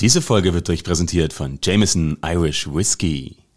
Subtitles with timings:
[0.00, 3.47] Diese Folge wird euch präsentiert von Jameson Irish Whiskey.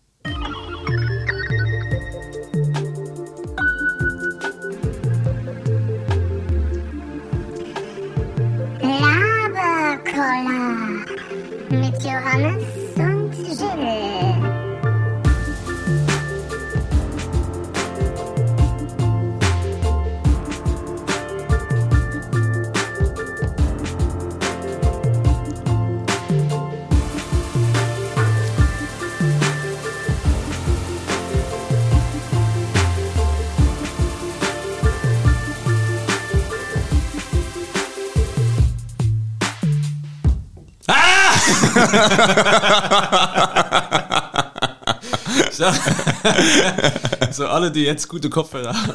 [47.32, 48.94] So alle, die jetzt gute Kopfhörer haben.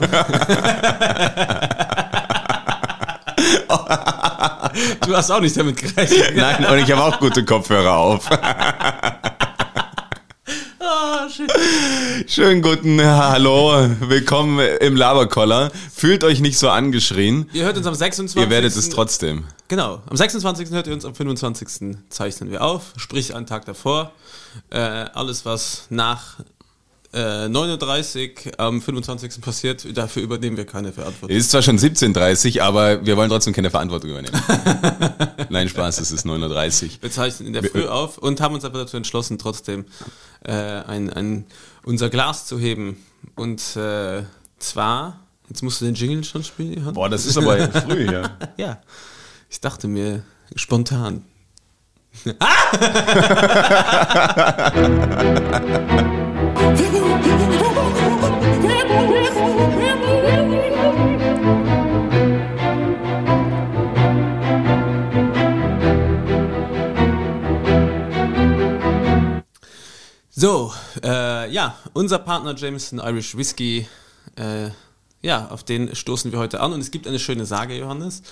[5.07, 6.37] du hast auch nicht damit gerechnet.
[6.37, 8.29] Nein, und ich habe auch gute Kopfhörer auf.
[10.79, 11.29] Ah.
[12.27, 15.71] Schönen guten Hallo, willkommen im Laberkoller.
[15.93, 17.51] Fühlt euch nicht so angeschrien.
[17.53, 18.41] Ihr hört uns am 26.
[18.41, 19.45] Ihr werdet es trotzdem.
[19.69, 20.71] Genau, am 26.
[20.71, 21.97] hört ihr uns, am 25.
[22.09, 24.13] zeichnen wir auf, sprich einen Tag davor.
[24.71, 26.37] Äh, alles, was nach
[27.17, 29.41] äh, 39 am 25.
[29.41, 31.35] passiert, dafür übernehmen wir keine Verantwortung.
[31.35, 34.39] Es ist zwar schon 17.30 aber wir wollen trotzdem keine Verantwortung übernehmen.
[35.49, 38.81] Nein, Spaß, es ist 9.30 Wir zeichnen in der Früh auf und haben uns aber
[38.81, 39.87] dazu entschlossen, trotzdem
[40.45, 41.47] äh, ein, ein,
[41.85, 42.99] unser Glas zu heben.
[43.35, 44.23] Und äh,
[44.59, 46.95] zwar, jetzt musst du den Jingle schon spielen, Johann?
[46.95, 48.37] Boah, das ist aber früh, ja.
[48.59, 48.83] Ja,
[49.49, 50.23] ich dachte mir
[50.55, 51.25] spontan.
[70.39, 70.71] So,
[71.03, 73.89] äh, ja, unser Partner Jameson Irish Whiskey,
[74.37, 74.69] äh,
[75.23, 78.23] ja, auf den stoßen wir heute an und es gibt eine schöne Sage, Johannes.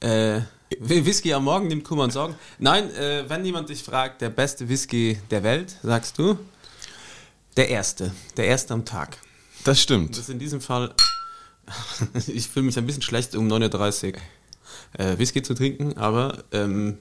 [0.00, 0.42] Äh,
[0.78, 2.34] Whisky am Morgen nimmt Kummer und Sorgen.
[2.58, 6.38] Nein, äh, wenn jemand dich fragt, der beste Whisky der Welt, sagst du?
[7.56, 9.18] Der erste, der erste am Tag.
[9.58, 10.18] Das Das stimmt.
[10.18, 10.94] ist in diesem Fall,
[12.26, 14.20] ich fühle mich ein bisschen schlecht, um 9.30 Uhr
[14.98, 16.98] äh, Whisky zu trinken, aber ähm,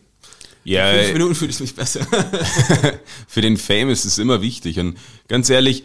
[0.64, 2.06] Ja, in fünf Minuten fühle ich mich besser.
[3.28, 4.80] für den Fame ist es immer wichtig.
[4.80, 4.98] Und
[5.28, 5.84] ganz ehrlich,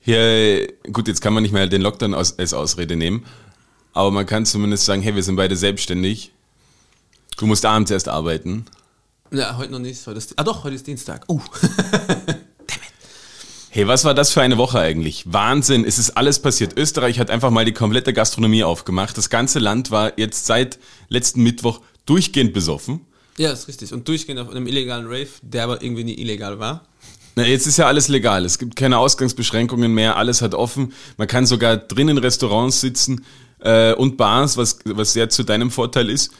[0.00, 3.24] hier, gut, jetzt kann man nicht mehr den Lockdown aus, als Ausrede nehmen,
[3.92, 6.32] aber man kann zumindest sagen, hey, wir sind beide selbstständig.
[7.36, 8.66] Du musst abends erst arbeiten.
[9.32, 10.06] ja, heute noch nicht.
[10.06, 11.24] Heute ist, ah doch, heute ist Dienstag.
[11.28, 11.40] Uh.
[13.74, 15.24] Hey, was war das für eine Woche eigentlich?
[15.26, 16.78] Wahnsinn, es ist alles passiert.
[16.78, 19.18] Österreich hat einfach mal die komplette Gastronomie aufgemacht.
[19.18, 23.00] Das ganze Land war jetzt seit letzten Mittwoch durchgehend besoffen.
[23.36, 23.92] Ja, ist richtig.
[23.92, 26.86] Und durchgehend auf einem illegalen Rave, der aber irgendwie nie illegal war.
[27.34, 28.44] Na, jetzt ist ja alles legal.
[28.44, 30.16] Es gibt keine Ausgangsbeschränkungen mehr.
[30.18, 30.92] Alles hat offen.
[31.16, 33.24] Man kann sogar drin in Restaurants sitzen
[33.58, 36.30] äh, und Bars, was, was sehr zu deinem Vorteil ist.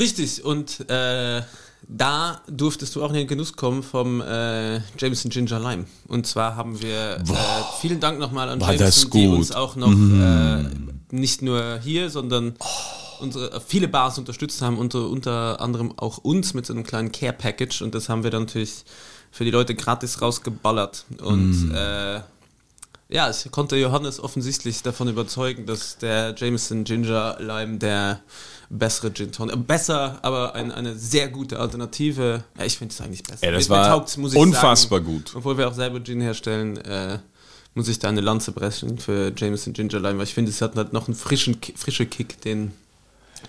[0.00, 1.42] Richtig, und äh,
[1.86, 5.84] da durftest du auch in den Genuss kommen vom äh, Jameson Ginger Lime.
[6.06, 7.24] Und zwar haben wir, äh,
[7.80, 10.64] vielen Dank nochmal an war Jameson, die uns auch noch äh,
[11.10, 12.54] nicht nur hier, sondern
[13.20, 17.12] unsere, äh, viele Bars unterstützt haben, unter, unter anderem auch uns mit so einem kleinen
[17.12, 17.82] Care-Package.
[17.82, 18.84] Und das haben wir dann natürlich
[19.30, 21.04] für die Leute gratis rausgeballert.
[21.22, 22.20] Und äh,
[23.08, 28.20] ja, es konnte Johannes offensichtlich davon überzeugen, dass der Jameson Ginger Lime der
[28.70, 32.44] bessere Gin Tonic, äh, besser, aber ein, eine sehr gute Alternative.
[32.58, 33.44] Ja, ich finde es eigentlich besser.
[33.46, 35.10] Ey, das Mir- mir war ich unfassbar sagen.
[35.12, 35.32] gut.
[35.34, 37.18] Obwohl wir auch selber Gin herstellen, äh,
[37.74, 40.74] muss ich da eine Lanze brechen für Jameson Ginger Lime, weil ich finde, es hat
[40.76, 42.72] halt noch einen frischen, Ki- frische Kick, den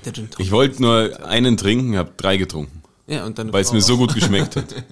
[0.05, 0.45] der Gin Tonic.
[0.45, 3.97] Ich wollte nur einen trinken, habe drei getrunken, ja, und dann weil es mir so
[3.97, 4.65] gut geschmeckt hat.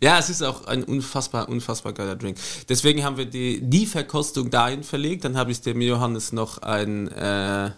[0.00, 2.38] Ja, es ist auch ein unfassbar, unfassbar geiler Drink.
[2.68, 5.24] Deswegen haben wir die, die Verkostung dahin verlegt.
[5.24, 7.70] Dann habe ich dem Johannes noch ein, äh,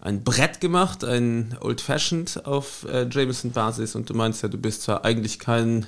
[0.00, 3.94] ein Brett gemacht, ein Old Fashioned auf äh, Jameson-Basis.
[3.94, 5.86] Und du meinst ja, du bist zwar eigentlich kein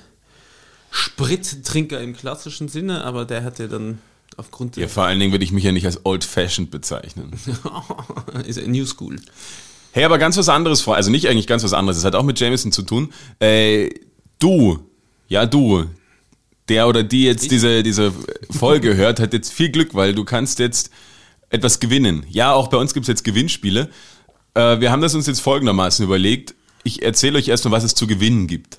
[0.91, 3.99] Sprittrinker im klassischen Sinne, aber der hat dir dann
[4.37, 7.33] aufgrund Ja, vor allen Dingen würde ich mich ja nicht als old-fashioned bezeichnen.
[8.47, 9.21] ist New School.
[9.93, 10.87] Hey, aber ganz was anderes.
[10.89, 11.99] Also nicht eigentlich ganz was anderes.
[11.99, 13.13] Es hat auch mit Jameson zu tun.
[13.41, 13.91] Äh,
[14.39, 14.79] du,
[15.29, 15.87] ja du,
[16.69, 18.13] der oder die jetzt diese, diese
[18.51, 20.91] Folge hört, hat jetzt viel Glück, weil du kannst jetzt
[21.51, 22.25] etwas gewinnen.
[22.29, 23.89] Ja, auch bei uns gibt's jetzt Gewinnspiele.
[24.55, 26.55] Äh, wir haben das uns jetzt folgendermaßen überlegt.
[26.85, 28.79] Ich erzähle euch erstmal, was es zu gewinnen gibt.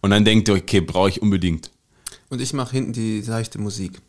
[0.00, 1.70] Und dann denkt ihr, okay, brauche ich unbedingt.
[2.28, 4.00] Und ich mache hinten die seichte Musik.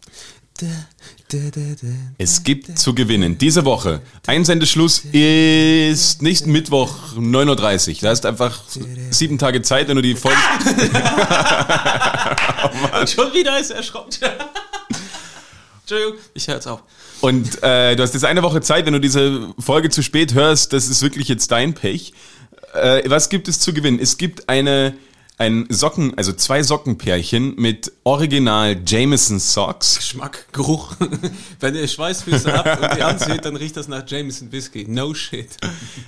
[2.18, 4.01] Es gibt zu gewinnen diese Woche.
[4.25, 7.95] Einsendeschluss ist nächsten Mittwoch 9.30 Uhr.
[8.01, 8.62] Da hast einfach
[9.10, 10.38] sieben Tage Zeit, wenn du die Folge.
[13.07, 14.12] Schon wieder ist er erschrocken.
[15.81, 16.83] Entschuldigung, ich höre jetzt auf.
[17.21, 20.73] Und äh, du hast jetzt eine Woche Zeit, wenn du diese Folge zu spät hörst,
[20.73, 22.13] das ist wirklich jetzt dein Pech.
[22.73, 24.00] Äh, was gibt es zu gewinnen?
[24.00, 24.95] Es gibt eine
[25.38, 29.97] ein Socken, also zwei Sockenpärchen mit Original Jameson Socks.
[29.97, 30.95] Geschmack, Geruch.
[31.59, 34.85] Wenn ihr Schweißfüße habt und die anzieht, dann riecht das nach Jameson Whisky.
[34.88, 35.50] No shit.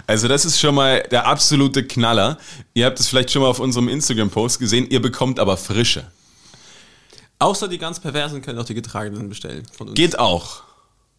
[0.06, 2.38] Also das ist schon mal der absolute Knaller.
[2.74, 4.88] Ihr habt es vielleicht schon mal auf unserem Instagram-Post gesehen.
[4.89, 6.09] Ihr bekommt aber frische.
[7.39, 9.95] Außer die ganz Perversen können auch die getragenen bestellen von uns.
[9.95, 10.63] Geht auch.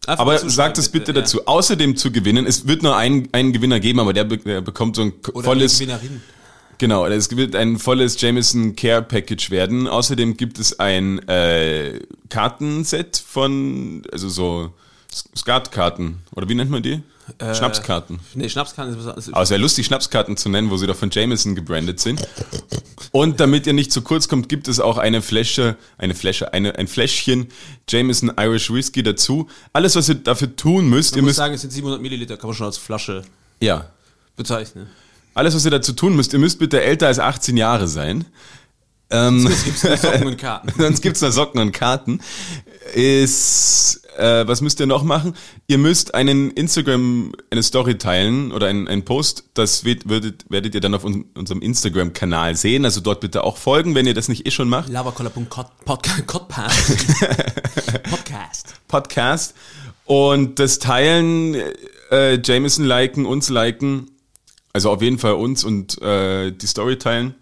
[0.09, 1.45] Einfach Aber sagt es bitte dazu.
[1.45, 5.03] Außerdem zu gewinnen, es wird nur einen, einen Gewinner geben, aber der, der bekommt so
[5.03, 5.79] ein Oder volles,
[6.79, 9.87] genau, es wird ein volles Jameson Care Package werden.
[9.87, 14.73] Außerdem gibt es ein äh, Kartenset von, also so
[15.37, 17.03] Skatkarten, oder wie nennt man die?
[17.37, 18.19] Äh, Schnapskarten.
[18.33, 19.33] Nee, Schnapskanne ist was anderes.
[19.33, 22.27] Aber es wäre lustig, Schnapskarten zu nennen, wo sie doch von Jameson gebrandet sind.
[23.11, 26.75] Und damit ihr nicht zu kurz kommt, gibt es auch eine Flasche, eine Flasche, eine,
[26.77, 27.47] ein Fläschchen
[27.87, 29.47] Jameson Irish Whiskey dazu.
[29.73, 32.37] Alles, was ihr dafür tun müsst, ihr Man muss müsst, sagen, es sind 700 Milliliter,
[32.37, 33.23] kann man schon als Flasche
[33.59, 33.89] ja,
[34.35, 34.87] bezeichnen.
[35.33, 38.25] alles, was ihr dazu tun müsst, ihr müsst bitte älter als 18 Jahre sein.
[39.11, 40.73] Ähm, Es gibt nur Socken und Karten.
[40.77, 42.19] sonst gibt's noch Socken und Karten.
[42.93, 45.35] Ist, äh, was müsst ihr noch machen?
[45.67, 50.75] Ihr müsst einen Instagram, eine Story teilen oder einen, einen Post, das wird, würdet, werdet
[50.75, 52.85] ihr dann auf un unserem Instagram-Kanal sehen.
[52.85, 54.89] Also dort bitte auch folgen, wenn ihr das nicht eh schon macht.
[54.89, 55.85] Lavacola.podcast.
[58.09, 58.75] Podcast.
[58.87, 59.55] Podcast.
[60.05, 61.55] Und das Teilen,
[62.11, 64.09] äh, Jameson liken, uns liken,
[64.73, 67.35] also auf jeden Fall uns und äh, die Story teilen.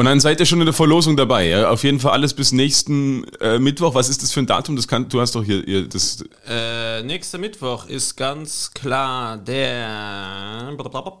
[0.00, 1.48] Und dann seid ihr schon in der Verlosung dabei.
[1.48, 1.68] Ja?
[1.68, 3.94] Auf jeden Fall alles bis nächsten äh, Mittwoch.
[3.94, 4.74] Was ist das für ein Datum?
[4.74, 6.24] Das kann, du hast doch hier, hier das.
[6.48, 10.74] Äh, nächster Mittwoch ist ganz klar der,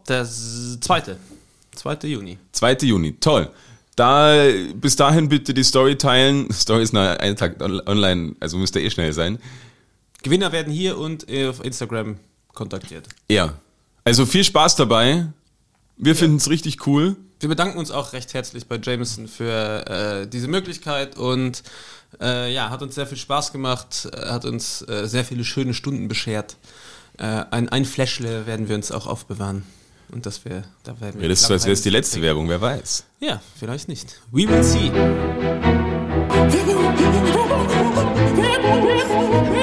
[0.08, 1.18] der zweite.
[1.76, 1.94] 2.
[2.04, 2.38] Juni.
[2.52, 2.78] 2.
[2.80, 3.16] Juni.
[3.20, 3.50] Toll.
[3.96, 4.46] Da,
[4.76, 6.50] bis dahin bitte die Story teilen.
[6.50, 9.38] Story ist nach einem Tag on- online, also müsst ihr eh schnell sein.
[10.22, 12.16] Gewinner werden hier und auf Instagram
[12.54, 13.10] kontaktiert.
[13.30, 13.52] Ja.
[14.04, 15.26] Also viel Spaß dabei.
[15.98, 17.16] Wir finden es richtig cool.
[17.40, 21.62] Wir bedanken uns auch recht herzlich bei Jameson für äh, diese Möglichkeit und
[22.20, 25.72] äh, ja, hat uns sehr viel Spaß gemacht, äh, hat uns äh, sehr viele schöne
[25.72, 26.56] Stunden beschert.
[27.16, 29.64] Äh, ein, ein Fläschle werden wir uns auch aufbewahren.
[30.12, 31.22] Und das wäre, da werden wir.
[31.22, 33.04] Ja, das ist so, als wäre es die letzte Werbung, wer weiß.
[33.20, 34.20] Ja, vielleicht nicht.
[34.32, 34.90] We will see.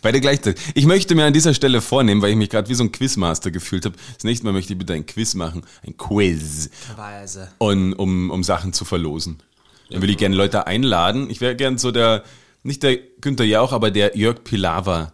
[0.06, 0.64] Beide gleichzeitig.
[0.76, 3.50] Ich möchte mir an dieser Stelle vornehmen, weil ich mich gerade wie so ein Quizmaster
[3.50, 3.96] gefühlt habe.
[4.14, 5.64] Das nächste Mal möchte ich bitte ein Quiz machen.
[5.86, 6.70] Ein Quiz.
[6.96, 7.52] Weise.
[7.58, 9.42] Und, um, um Sachen zu verlosen.
[9.90, 11.32] Dann würde ich gerne Leute einladen.
[11.32, 12.24] Ich wäre gern so der,
[12.62, 15.12] nicht der Günther Jauch, aber der Jörg Pilawa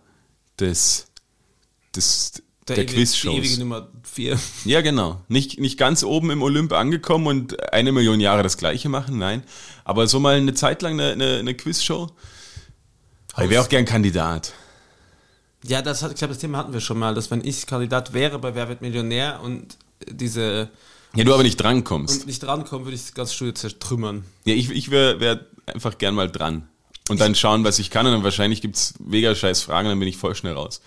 [0.60, 1.08] des,
[1.96, 2.34] des,
[2.68, 3.58] der, ewige- Die ewige Quizshows.
[3.60, 4.38] Nummer 4.
[4.66, 5.22] Ja, genau.
[5.30, 9.44] Nicht, nicht ganz oben im Olymp angekommen und eine Million Jahre das Gleiche machen, nein.
[9.86, 12.10] Aber so mal eine Zeit lang eine, eine, eine Quizshow.
[13.42, 14.52] Ich wäre auch gern Kandidat.
[15.68, 18.14] Ja, das hat, ich glaube, das Thema hatten wir schon mal, dass wenn ich Kandidat
[18.14, 19.78] wäre bei Wer wird Millionär und
[20.10, 20.70] diese
[21.16, 22.22] Ja, du aber nicht drankommst.
[22.22, 24.24] und nicht drankommen, würde ich das ganze Studio zertrümmern.
[24.46, 26.68] Ja, ich, ich wäre wär einfach gern mal dran.
[27.10, 28.06] Und dann schauen, was ich kann.
[28.06, 30.82] Und dann wahrscheinlich gibt's mega scheiß Fragen, dann bin ich voll schnell raus.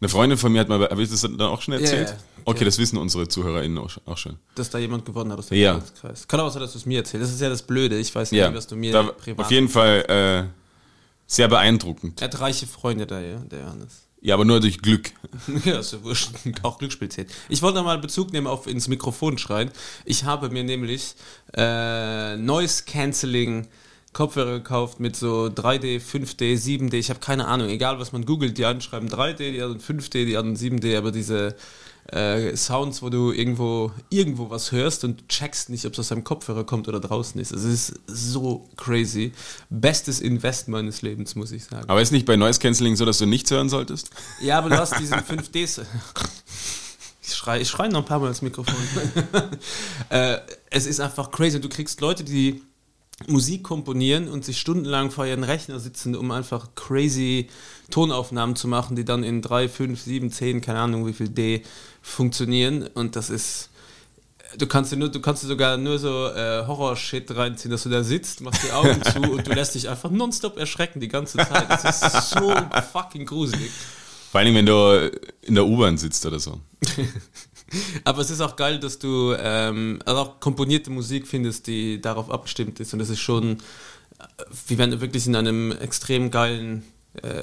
[0.00, 2.08] Eine Freundin von mir hat mal, habe ich das dann auch schon erzählt?
[2.08, 2.20] Ja, ja.
[2.46, 4.36] Okay, das wissen unsere ZuhörerInnen auch, auch schon.
[4.54, 5.74] Dass da jemand gewonnen hat aus dem Ja.
[5.74, 6.28] Freundeskreis.
[6.28, 7.24] Kann aber sein, dass du es mir erzählst.
[7.24, 7.96] Das ist ja das Blöde.
[7.98, 9.46] Ich weiß nicht, Ja, was du mir da, privat.
[9.46, 10.04] auf jeden Fall
[10.50, 10.63] äh,
[11.34, 12.20] sehr beeindruckend.
[12.20, 14.04] Er hat reiche Freunde da, ja, der Johannes.
[14.20, 15.12] Ja, aber nur durch Glück.
[15.64, 16.30] ja, ist ja wurscht.
[16.62, 17.30] Auch Glücksspiel zählt.
[17.48, 19.70] Ich wollte noch mal Bezug nehmen auf ins Mikrofon schreien.
[20.06, 21.14] Ich habe mir nämlich
[21.54, 23.68] äh, Noise Cancelling
[24.14, 26.94] Kopfhörer gekauft mit so 3D, 5D, 7D.
[26.94, 27.68] Ich habe keine Ahnung.
[27.68, 30.96] Egal, was man googelt, die einen schreiben 3D, die anderen 5D, die anderen 7D.
[30.96, 31.54] Aber diese
[32.10, 36.24] äh, Sounds, wo du irgendwo irgendwo was hörst und checkst nicht, ob es aus deinem
[36.24, 37.52] Kopfhörer kommt oder draußen ist.
[37.52, 39.32] Es ist so crazy.
[39.70, 41.88] Bestes Invest meines Lebens, muss ich sagen.
[41.88, 44.10] Aber ist nicht bei Noise Cancelling so, dass du nichts hören solltest?
[44.40, 45.82] Ja, aber du hast diesen 5Ds.
[47.26, 48.74] Ich schreie ich schrei noch ein paar Mal ins Mikrofon.
[50.10, 50.36] äh,
[50.68, 51.58] es ist einfach crazy.
[51.58, 52.62] Du kriegst Leute, die
[53.28, 57.48] Musik komponieren und sich stundenlang vor ihren Rechner sitzen, um einfach crazy
[57.90, 61.62] Tonaufnahmen zu machen, die dann in 3, 5, 7, 10, keine Ahnung wie viel D
[62.02, 62.88] funktionieren.
[62.94, 63.70] Und das ist.
[64.56, 67.88] Du kannst dir nur, du kannst dir sogar nur so äh, Horror-Shit reinziehen, dass du
[67.88, 71.38] da sitzt, machst die Augen zu und du lässt dich einfach nonstop erschrecken die ganze
[71.38, 71.68] Zeit.
[71.68, 72.54] Das ist so
[72.92, 73.70] fucking gruselig.
[74.30, 75.10] Vor allem, wenn du
[75.42, 76.60] in der U-Bahn sitzt oder so.
[78.04, 82.30] Aber es ist auch geil, dass du ähm, also auch komponierte Musik findest, die darauf
[82.30, 82.92] abgestimmt ist.
[82.92, 83.58] Und das ist schon,
[84.18, 86.84] äh, wie wenn du wirklich in einem extrem geilen
[87.22, 87.42] äh,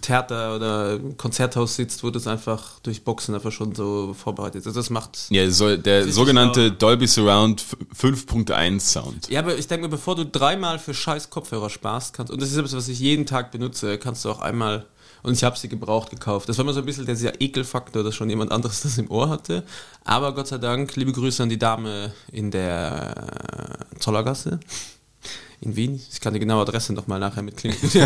[0.00, 4.66] Theater oder Konzerthaus sitzt, wo das einfach durch Boxen einfach schon so vorbereitet ist.
[4.68, 5.26] Also das macht.
[5.30, 7.64] Ja, so, der sogenannte Dolby Surround
[7.98, 9.28] 5.1 Sound.
[9.28, 12.50] Ja, aber ich denke mir, bevor du dreimal für scheiß Kopfhörer sparst, kannst, und das
[12.50, 14.86] ist etwas, was ich jeden Tag benutze, kannst du auch einmal,
[15.22, 16.48] und ich habe sie gebraucht gekauft.
[16.48, 19.28] Das war immer so ein bisschen dieser Ekelfaktor, dass schon jemand anderes das im Ohr
[19.28, 19.64] hatte.
[20.04, 24.60] Aber Gott sei Dank, liebe Grüße an die Dame in der äh, Zollergasse.
[25.60, 26.00] In Wien.
[26.12, 27.90] Ich kann die genaue Adresse nochmal nachher mitklicken.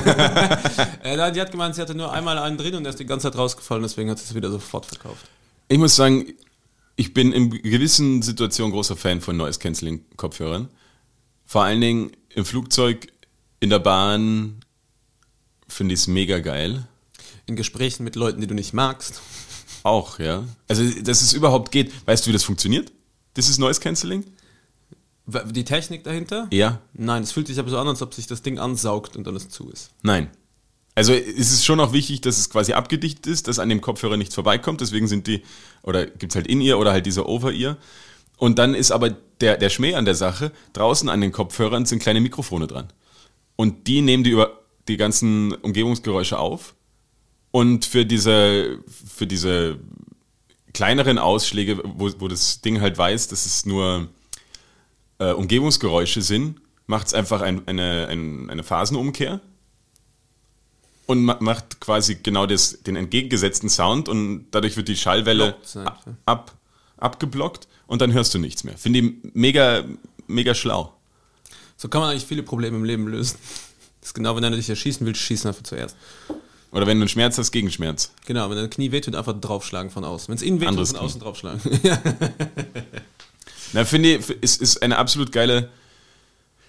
[1.04, 3.04] äh, nein, die hat gemeint, sie hatte nur einmal einen drin und er ist die
[3.04, 5.26] ganze Zeit rausgefallen, deswegen hat sie es wieder sofort verkauft.
[5.68, 6.32] Ich muss sagen,
[6.96, 10.68] ich bin in gewissen Situationen großer Fan von Noise Cancelling Kopfhörern.
[11.44, 13.08] Vor allen Dingen im Flugzeug,
[13.60, 14.64] in der Bahn
[15.68, 16.86] finde ich es mega geil.
[17.46, 19.20] In Gesprächen mit Leuten, die du nicht magst.
[19.82, 20.44] Auch, ja.
[20.68, 21.92] Also, dass es überhaupt geht.
[22.06, 22.92] Weißt du, wie das funktioniert?
[23.34, 24.24] Das ist Noise Cancelling?
[25.26, 26.48] Die Technik dahinter?
[26.50, 26.80] Ja.
[26.94, 29.36] Nein, es fühlt sich aber so an, als ob sich das Ding ansaugt und dann
[29.36, 29.90] es zu ist.
[30.02, 30.30] Nein.
[30.94, 34.16] Also es ist schon auch wichtig, dass es quasi abgedichtet ist, dass an dem Kopfhörer
[34.16, 34.80] nichts vorbeikommt.
[34.80, 35.42] Deswegen sind die,
[35.82, 37.78] oder gibt es halt In-Ear oder halt dieser Over-Ear.
[38.36, 42.00] Und dann ist aber der, der Schmäh an der Sache, draußen an den Kopfhörern sind
[42.02, 42.92] kleine Mikrofone dran.
[43.56, 44.58] Und die nehmen die über
[44.88, 46.74] die ganzen Umgebungsgeräusche auf.
[47.52, 49.78] Und für diese, für diese
[50.72, 54.08] kleineren Ausschläge, wo, wo das Ding halt weiß, dass es nur
[55.18, 59.40] äh, Umgebungsgeräusche sind, macht es einfach ein, eine, ein, eine Phasenumkehr
[61.06, 66.04] und ma macht quasi genau das, den entgegengesetzten Sound und dadurch wird die Schallwelle ab,
[66.24, 66.56] ab,
[66.96, 68.78] abgeblockt und dann hörst du nichts mehr.
[68.78, 69.84] Finde ich mega,
[70.26, 70.94] mega schlau.
[71.76, 73.36] So kann man eigentlich viele Probleme im Leben lösen.
[74.00, 75.96] Das ist genau, wenn einer dich erschießen will, schießen einfach zuerst.
[76.72, 78.12] Oder wenn du einen Schmerz hast, Gegenschmerz.
[78.24, 80.28] Genau, wenn dein Knie wehtut, einfach draufschlagen von außen.
[80.28, 80.98] Wenn es innen wehtut, von Knie.
[80.98, 81.60] außen draufschlagen.
[83.74, 85.68] Na, finde ich, ist, ist eine absolut geile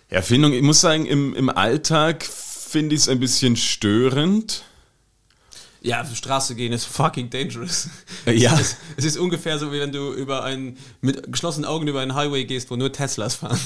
[0.10, 0.54] Erfindung.
[0.54, 4.64] Ich muss sagen, im, im Alltag finde ich es ein bisschen störend.
[5.84, 7.90] Ja, auf die Straße gehen ist fucking dangerous.
[8.26, 8.58] Äh, ja.
[8.58, 12.16] Es, es ist ungefähr so, wie wenn du über einen, mit geschlossenen Augen über einen
[12.16, 13.60] Highway gehst, wo nur Teslas fahren.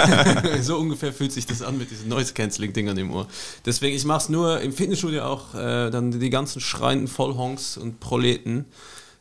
[0.62, 3.28] so ungefähr fühlt sich das an mit diesen Noise-Canceling-Dingern im Ohr.
[3.64, 8.00] Deswegen, ich mache es nur im Fitnessstudio auch, äh, dann die ganzen schreienden Vollhonks und
[8.00, 8.64] Proleten,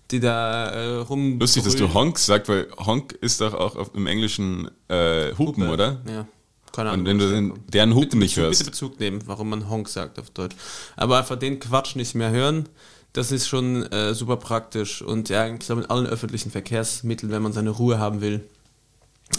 [0.09, 1.39] die da äh, rum.
[1.39, 5.69] Lustig, dass du Honk sagst, weil Honk ist doch auch auf, im Englischen äh, Hupen,
[5.69, 6.01] oder?
[6.07, 6.27] Ja.
[6.73, 7.01] Keine Ahnung.
[7.01, 8.59] Und wenn du den, deren Hupen nicht Bezug, hörst.
[8.59, 10.55] Bitte Bezug nehmen, warum man Honk sagt auf Deutsch.
[10.97, 12.67] Aber einfach den Quatsch nicht mehr hören,
[13.13, 15.01] das ist schon äh, super praktisch.
[15.01, 18.43] Und ja, ich glaube, in allen öffentlichen Verkehrsmitteln, wenn man seine Ruhe haben will,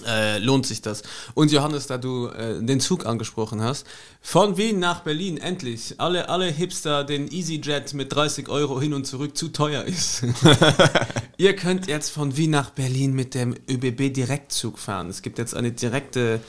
[0.06, 1.02] äh, lohnt sich das.
[1.34, 3.86] Und Johannes, da du äh, den Zug angesprochen hast,
[4.20, 5.94] von Wien nach Berlin, endlich.
[5.98, 10.24] Alle, alle Hipster, den EasyJet mit 30 Euro hin und zurück zu teuer ist.
[11.36, 15.08] Ihr könnt jetzt von Wien nach Berlin mit dem ÖBB Direktzug fahren.
[15.08, 16.40] Es gibt jetzt eine direkte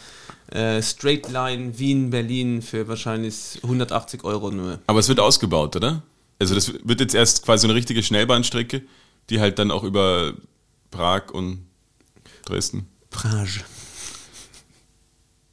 [0.52, 4.80] äh, Straight Line Wien-Berlin für wahrscheinlich 180 Euro nur.
[4.88, 6.04] Aber es wird ausgebaut, oder?
[6.40, 8.84] Also das wird jetzt erst quasi eine richtige Schnellbahnstrecke,
[9.30, 10.34] die halt dann auch über
[10.92, 11.66] Prag und
[12.46, 12.88] Dresden.
[13.16, 13.62] Prage.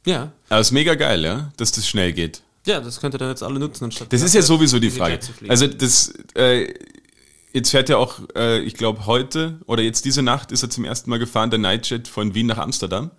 [0.05, 2.41] Ja, Aber es ist mega geil, ja, dass das schnell geht.
[2.65, 4.11] ja, das könnt ihr dann jetzt alle nutzen, anstatt.
[4.11, 5.19] Das ist ja sowieso die Frage.
[5.47, 6.73] Also das, äh,
[7.53, 10.83] jetzt fährt ja auch, äh, ich glaube heute oder jetzt diese Nacht ist er zum
[10.83, 13.11] ersten Mal gefahren, der Nightjet von Wien nach Amsterdam.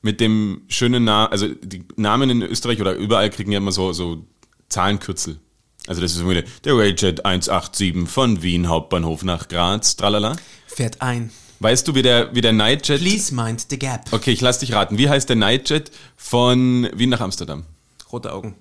[0.00, 3.92] Mit dem schönen Namen, also die Namen in Österreich oder überall kriegen ja immer so,
[3.92, 4.26] so
[4.68, 5.40] Zahlenkürzel.
[5.86, 10.36] Also das ist wieder der Rayjet 187 von Wien Hauptbahnhof nach Graz, tralala.
[10.66, 11.30] Fährt ein.
[11.64, 13.00] Weißt du, wie der, wie der Nightjet...
[13.00, 14.12] Please mind the gap.
[14.12, 14.98] Okay, ich lass dich raten.
[14.98, 17.64] Wie heißt der Nightjet von Wien nach Amsterdam?
[18.12, 18.54] Rote Augen.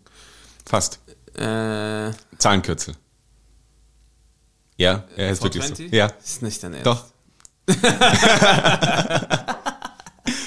[0.66, 1.02] Fast.
[1.36, 2.96] Äh, Zahlenkürzel.
[4.78, 5.76] Ja, er heißt wirklich so.
[5.76, 5.92] 420?
[5.92, 6.86] Ja, Ist nicht dein Ernst.
[6.86, 7.04] doch.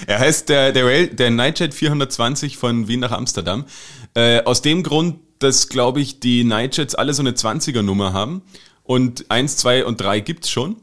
[0.07, 3.67] er heißt der, der, Rail, der Nightjet 420 von Wien nach Amsterdam.
[4.15, 8.41] Äh, aus dem Grund, dass, glaube ich, die Nightjets alle so eine 20er-Nummer haben.
[8.83, 10.77] Und 1, 2 und 3 gibt's schon.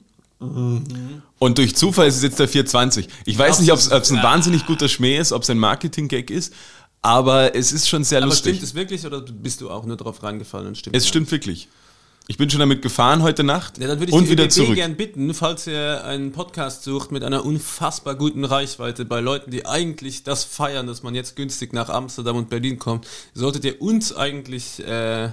[1.39, 3.07] Und durch Zufall ist es jetzt der 420.
[3.25, 6.53] Ich weiß nicht, ob es ein wahnsinnig guter Schmäh ist, ob es ein Marketing-Gag ist,
[7.01, 8.55] aber es ist schon sehr Aber lustig.
[8.55, 11.67] stimmt es wirklich oder bist du auch nur drauf reingefallen und stimmt Es stimmt wirklich.
[12.29, 14.75] Ich bin schon damit gefahren heute Nacht Ja, dann würde ich und wieder zurück.
[14.75, 19.65] gern bitten, falls ihr einen Podcast sucht mit einer unfassbar guten Reichweite bei Leuten, die
[19.65, 24.15] eigentlich das feiern, dass man jetzt günstig nach Amsterdam und Berlin kommt, solltet ihr uns
[24.15, 25.31] eigentlich äh,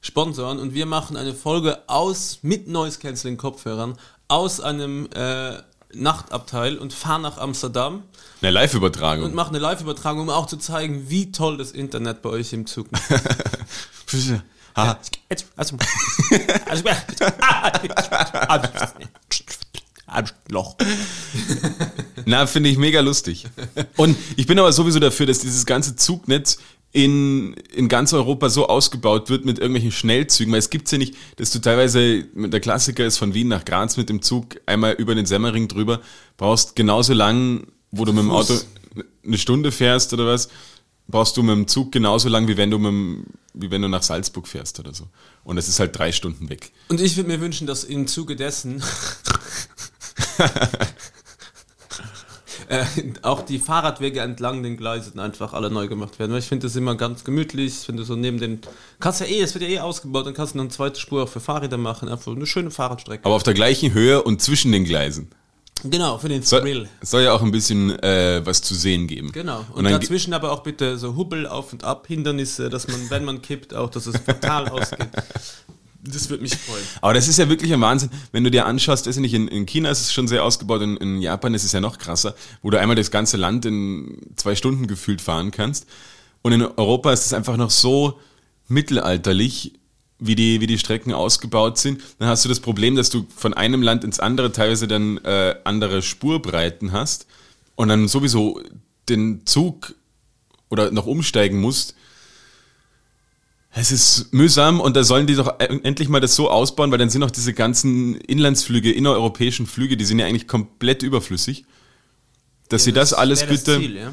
[0.00, 3.98] sponsoren und wir machen eine Folge aus mit Noise Cancelling Kopfhörern
[4.28, 5.54] aus einem äh,
[5.92, 8.02] Nachtabteil und fahren nach Amsterdam
[8.42, 9.24] Eine Live-Übertragung.
[9.24, 12.66] und machen eine Live-Übertragung, um auch zu zeigen, wie toll das Internet bei euch im
[12.66, 13.20] Zug ist.
[20.48, 20.76] Loch.
[22.24, 23.46] Na, finde ich mega lustig.
[23.96, 26.58] Und ich bin aber sowieso dafür, dass dieses ganze Zugnetz
[26.92, 31.14] in, in ganz Europa so ausgebaut wird mit irgendwelchen Schnellzügen, weil es gibt's ja nicht,
[31.36, 35.14] dass du teilweise, der Klassiker ist von Wien nach Graz mit dem Zug einmal über
[35.14, 36.00] den Semmering drüber,
[36.36, 38.54] brauchst genauso lang, wo du mit dem Auto
[39.24, 40.48] eine Stunde fährst oder was,
[41.08, 43.88] brauchst du mit dem Zug genauso lang, wie wenn du mit dem, wie wenn du
[43.88, 45.08] nach Salzburg fährst oder so.
[45.44, 46.72] Und es ist halt drei Stunden weg.
[46.88, 48.82] Und ich würde mir wünschen, dass im Zuge dessen
[52.68, 52.84] äh,
[53.22, 56.32] auch die Fahrradwege entlang den Gleisen einfach alle neu gemacht werden.
[56.32, 57.78] Weil ich finde das immer ganz gemütlich.
[57.80, 58.60] Ich finde so neben den.
[59.00, 61.28] Kannst ja eh, es wird ja eh ausgebaut, dann kannst du eine zweite Spur auch
[61.28, 62.08] für Fahrräder machen.
[62.08, 63.24] Einfach eine schöne Fahrradstrecke.
[63.24, 65.30] Aber auf der gleichen Höhe und zwischen den Gleisen.
[65.84, 66.88] genau, für den Soll, Thrill.
[67.02, 69.32] soll ja auch ein bisschen äh, was zu sehen geben.
[69.32, 69.64] Genau.
[69.72, 73.24] Und, Und, dazwischen aber auch bitte so Hubbel auf und ab, Hindernisse, dass man, wenn
[73.24, 75.08] man kippt, auch, dass es fatal ausgeht.
[76.12, 76.82] Das würde mich freuen.
[77.00, 79.48] Aber das ist ja wirklich ein Wahnsinn, wenn du dir anschaust, ist ja nicht in,
[79.48, 82.34] in China ist es schon sehr ausgebaut, in, in Japan ist es ja noch krasser,
[82.62, 85.86] wo du einmal das ganze Land in zwei Stunden gefühlt fahren kannst.
[86.42, 88.18] Und in Europa ist es einfach noch so
[88.68, 89.74] mittelalterlich,
[90.18, 92.02] wie die, wie die Strecken ausgebaut sind.
[92.18, 95.54] Dann hast du das Problem, dass du von einem Land ins andere teilweise dann äh,
[95.64, 97.26] andere Spurbreiten hast
[97.76, 98.60] und dann sowieso
[99.08, 99.94] den Zug
[100.68, 101.94] oder noch umsteigen musst.
[103.70, 106.98] Es ist mühsam und da sollen die doch e- endlich mal das so ausbauen, weil
[106.98, 111.64] dann sind auch diese ganzen Inlandsflüge, innereuropäischen Flüge, die sind ja eigentlich komplett überflüssig.
[112.68, 114.12] Dass sie das alles wäre das bitte Ziel, ja?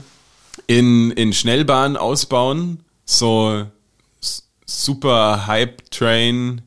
[0.67, 3.65] in, in Schnellbahn ausbauen, so
[4.65, 6.61] Super Hype Train,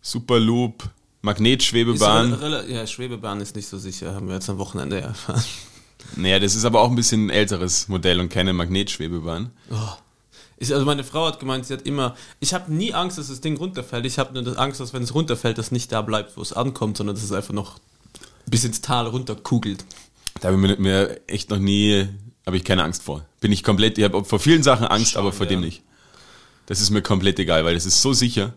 [0.00, 0.88] Super Loop,
[1.22, 2.38] Magnetschwebebahn.
[2.68, 5.42] ja, Schwebebahn ist nicht so sicher, haben wir jetzt am Wochenende erfahren.
[6.16, 9.50] Naja, das ist aber auch ein bisschen ein älteres Modell und keine Magnetschwebebahn.
[10.62, 13.40] Ich, also meine Frau hat gemeint, sie hat immer, ich habe nie Angst, dass das
[13.40, 14.06] Ding runterfällt.
[14.06, 16.98] Ich habe nur Angst, dass wenn es runterfällt, das nicht da bleibt, wo es ankommt,
[16.98, 17.80] sondern dass es einfach noch
[18.46, 19.84] bis ins Tal runterkugelt.
[20.40, 22.06] Da habe ich mir, echt noch nie,
[22.46, 23.26] habe ich keine Angst vor.
[23.40, 25.82] Bin ich komplett, ich habe vor vielen Sachen Angst, aber vor wir dem nicht.
[26.66, 28.54] Das ist mir komplett egal, weil das ist so sicher.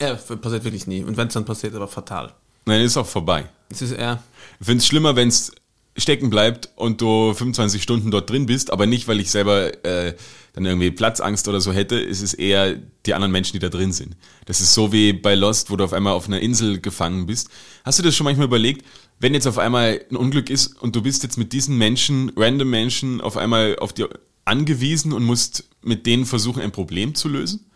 [0.00, 1.02] Ja, passiert wirklich nie.
[1.02, 2.34] Und wenn es dann passiert, aber fatal.
[2.66, 3.48] Nein, ist auch vorbei.
[3.68, 4.22] Es ist eher,
[4.60, 5.50] Ich finde es schlimmer, wenn es
[5.96, 10.14] stecken bleibt und du 25 Stunden dort drin bist, aber nicht, weil ich selber äh,
[10.52, 11.98] dann irgendwie Platzangst oder so hätte.
[11.98, 14.16] Es ist eher die anderen Menschen, die da drin sind.
[14.44, 17.48] Das ist so wie bei Lost, wo du auf einmal auf einer Insel gefangen bist.
[17.84, 18.84] Hast du das schon manchmal überlegt,
[19.18, 22.68] wenn jetzt auf einmal ein Unglück ist und du bist jetzt mit diesen Menschen, random
[22.68, 24.10] Menschen, auf einmal auf dir
[24.44, 27.70] angewiesen und musst mit denen versuchen, ein Problem zu lösen?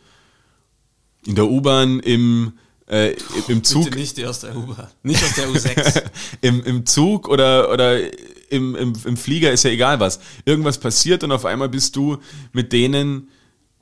[1.24, 2.52] In der U-Bahn, im,
[2.88, 3.16] äh,
[3.48, 4.88] im Zug, bitte nicht die aus der U-Bahn.
[5.02, 6.02] Nicht aus der U6.
[6.42, 8.00] im, im Zug oder, oder
[8.50, 10.20] im, im, im Flieger ist ja egal was.
[10.44, 12.18] Irgendwas passiert und auf einmal bist du
[12.52, 13.28] mit denen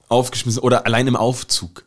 [0.09, 1.85] aufgeschmissen oder allein im Aufzug.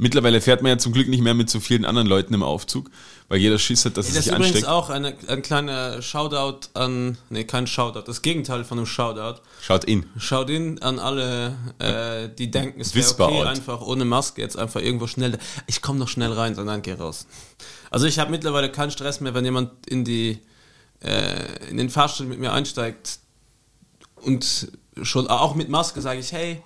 [0.00, 2.88] Mittlerweile fährt man ja zum Glück nicht mehr mit so vielen anderen Leuten im Aufzug,
[3.26, 4.68] weil jeder Schiss hat, dass Das ist sich übrigens ansteckt.
[4.68, 9.40] auch eine, ein kleiner Shoutout an, nee, kein Shoutout, das Gegenteil von einem Shoutout.
[9.60, 10.06] Schaut in.
[10.16, 14.80] Schaut in an alle, äh, die denken, es wäre okay, einfach ohne Maske jetzt einfach
[14.80, 15.36] irgendwo schnell.
[15.66, 17.26] Ich komme noch schnell rein, sondern geh raus.
[17.90, 20.38] Also ich habe mittlerweile keinen Stress mehr, wenn jemand in die
[21.00, 23.18] äh, in den Fahrstuhl mit mir einsteigt
[24.16, 26.62] und schon auch mit Maske sage ich, hey,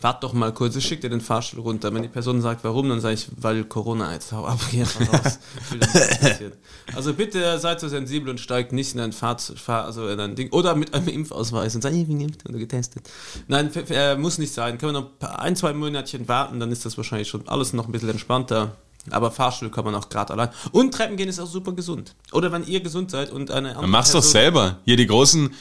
[0.00, 1.92] wart doch mal kurz, ich schicke dir den Fahrstuhl runter.
[1.92, 5.38] Wenn die Person sagt, warum, dann sage ich, weil Corona jetzt hau ab, geh raus.
[6.94, 10.36] Also bitte seid so sensibel und steigt nicht in ein Fahrzeug, Fahr also in ein
[10.36, 13.10] Ding, oder mit einem Impfausweis und sagt, ich bin geimpft oder getestet.
[13.46, 14.78] Nein, äh, muss nicht sein.
[14.78, 17.92] Können wir noch ein, zwei Monatchen warten, dann ist das wahrscheinlich schon alles noch ein
[17.92, 18.76] bisschen entspannter.
[19.12, 20.48] Aber Fahrstuhl kann man auch gerade allein.
[20.72, 22.14] Und Treppen gehen ist auch super gesund.
[22.32, 24.78] Oder wenn ihr gesund seid und eine andere Dann mach's doch Person- selber.
[24.84, 25.52] Hier die großen,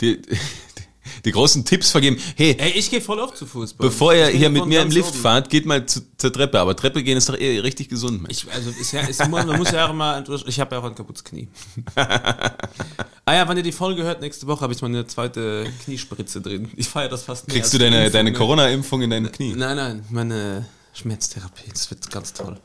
[0.00, 0.20] die,
[1.24, 2.16] die großen Tipps vergeben.
[2.36, 3.86] Hey, Ey, ich gehe voll oft zu Fußball.
[3.88, 5.18] bevor ihr hier mit mir im Lift oben.
[5.18, 6.58] fahrt, geht mal zu, zur Treppe.
[6.60, 8.44] Aber Treppe gehen ist doch eh richtig gesund, Mensch.
[8.44, 10.94] Ich, also ist ja, ist, man muss ja auch immer, ich habe ja auch ein
[10.94, 11.48] kaputtes Knie.
[11.96, 16.70] ah ja, wenn ihr die Folge hört, nächste Woche habe ich meine zweite Kniespritze drin.
[16.76, 18.36] Ich feiere das fast mehr Kriegst du deine, Impfung, deine ne?
[18.36, 19.54] Corona-Impfung in dein Knie?
[19.56, 20.66] Nein, nein, meine
[21.00, 22.58] Schmerztherapie, das wird ganz toll.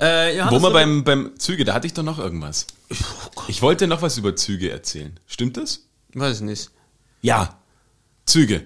[0.00, 2.66] Äh, ja, Wo wir beim, beim Züge, da hatte ich doch noch irgendwas.
[2.90, 5.18] Oh Ich wollte noch was über Züge erzählen.
[5.26, 5.86] Stimmt das?
[6.14, 6.70] Weiß ich nicht.
[7.20, 7.58] Ja,
[8.24, 8.64] Züge.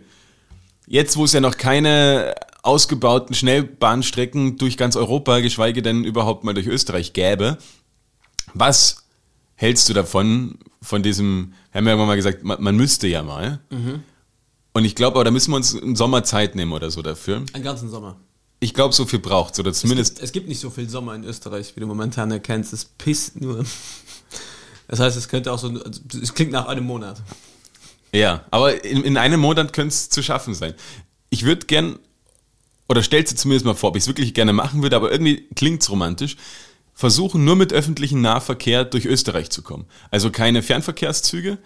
[0.86, 6.54] Jetzt, wo es ja noch keine ausgebauten Schnellbahnstrecken durch ganz Europa, geschweige denn überhaupt mal
[6.54, 7.56] durch Österreich gäbe,
[8.52, 9.04] was
[9.54, 13.22] hältst du davon, von diesem, wir haben ja irgendwann mal gesagt, man, man müsste ja
[13.22, 13.60] mal.
[14.74, 17.44] Und ich glaube, aber da müssen wir uns einen Sommer Zeit nehmen oder so dafür.
[17.52, 18.16] Einen ganzen Sommer.
[18.62, 20.12] Ich glaube, so viel braucht oder zumindest.
[20.12, 22.72] Es gibt, es gibt nicht so viel Sommer in Österreich, wie du momentan erkennst.
[22.72, 23.64] Es pisst nur.
[24.86, 25.80] Das heißt, es könnte auch so,
[26.22, 27.20] es klingt nach einem Monat.
[28.12, 30.74] Ja, aber in, in einem Monat könnte es zu schaffen sein.
[31.28, 31.98] Ich würde gern,
[32.88, 35.48] oder stellt sie zumindest mal vor, ob ich es wirklich gerne machen würde, aber irgendwie
[35.56, 36.36] klingt's romantisch,
[36.94, 39.86] versuchen nur mit öffentlichem Nahverkehr durch Österreich zu kommen.
[40.12, 41.58] Also keine Fernverkehrszüge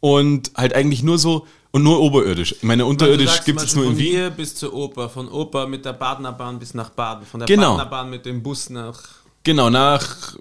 [0.00, 1.46] und halt eigentlich nur so
[1.76, 2.52] und nur oberirdisch.
[2.52, 4.06] Ich meine, Du unterirdisch gibt es nur in Wien.
[4.06, 7.46] Von hier bis zur Oper, von Oper mit der Badenerbahn bis nach Baden, von der
[7.46, 7.72] Genau.
[7.76, 8.98] Badenerbahn mit dem Bus nach
[9.42, 10.36] Genau, nach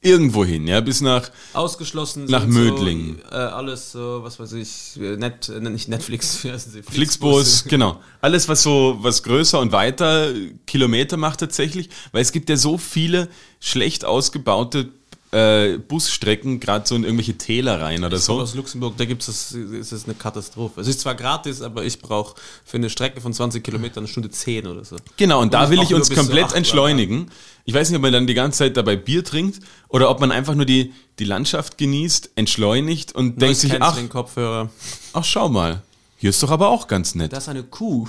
[0.00, 2.24] irgendwo hin, ja, bis nach ausgeschlossen.
[2.24, 3.18] Nach Mödling.
[3.30, 6.82] So, äh, alles so, was weiß ich, Net, äh, nicht Netflix, wie heißen sie?
[6.82, 8.00] Flixbus, genau.
[8.22, 10.32] Alles, was so, was größer und weiter
[10.66, 13.28] Kilometer macht tatsächlich, weil es gibt ja so viele
[13.60, 14.88] schlecht ausgebaute
[15.32, 18.34] äh, Busstrecken, gerade so in irgendwelche Täler rein oder So.
[18.36, 18.40] so.
[18.42, 20.80] Aus Luxemburg, da gibt es, ist es eine Katastrophe.
[20.80, 24.30] Es ist zwar gratis, aber ich brauche für eine Strecke von 20 Kilometern eine Stunde
[24.30, 24.96] 10 oder so.
[25.16, 27.30] Genau, und da ich will ich uns komplett entschleunigen.
[27.64, 30.32] Ich weiß nicht, ob man dann die ganze Zeit dabei Bier trinkt oder ob man
[30.32, 34.70] einfach nur die, die Landschaft genießt, entschleunigt und denkt sich, ach, Kopfhörer.
[35.12, 35.82] ach, schau mal,
[36.16, 37.32] hier ist doch aber auch ganz nett.
[37.32, 38.08] Das ist eine Kuh.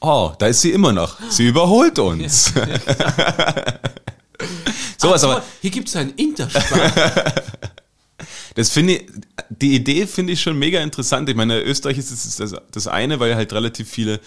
[0.00, 1.18] Oh, da ist sie immer noch.
[1.28, 2.52] Sie überholt uns.
[5.02, 7.34] Sowas, aber hier gibt es einen Interspar.
[8.54, 9.06] Das finde ich,
[9.48, 11.28] die Idee finde ich schon mega interessant.
[11.28, 14.20] Ich meine, Österreich ist das, das, das eine, weil halt relativ viele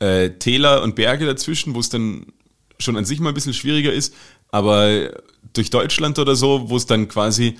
[0.00, 2.26] äh, Täler und Berge dazwischen, wo es dann
[2.78, 4.14] schon an sich mal ein bisschen schwieriger ist.
[4.48, 5.10] Aber
[5.52, 7.58] durch Deutschland oder so, wo es dann quasi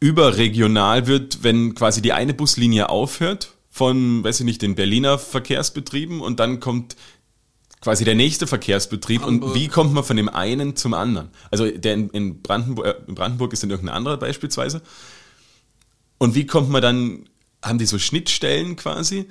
[0.00, 6.20] überregional wird, wenn quasi die eine Buslinie aufhört von, weiß ich nicht, den Berliner Verkehrsbetrieben
[6.20, 6.96] und dann kommt
[7.82, 9.54] quasi der nächste Verkehrsbetrieb und Hamburg.
[9.54, 11.28] wie kommt man von dem einen zum anderen?
[11.50, 14.80] Also der in, in, Brandenburg, äh, in Brandenburg ist dann irgendein anderer beispielsweise.
[16.16, 17.28] Und wie kommt man dann,
[17.62, 19.26] haben die so Schnittstellen quasi?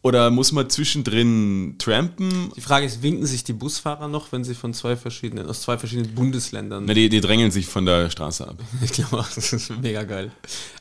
[0.00, 2.50] Oder muss man zwischendrin trampen?
[2.56, 5.78] Die Frage ist, winken sich die Busfahrer noch, wenn sie von zwei verschiedenen, aus zwei
[5.78, 6.86] verschiedenen Bundesländern.
[6.86, 8.56] Na, die, die drängeln sich von der Straße ab.
[8.82, 10.32] Ich glaube auch, das ist mega geil.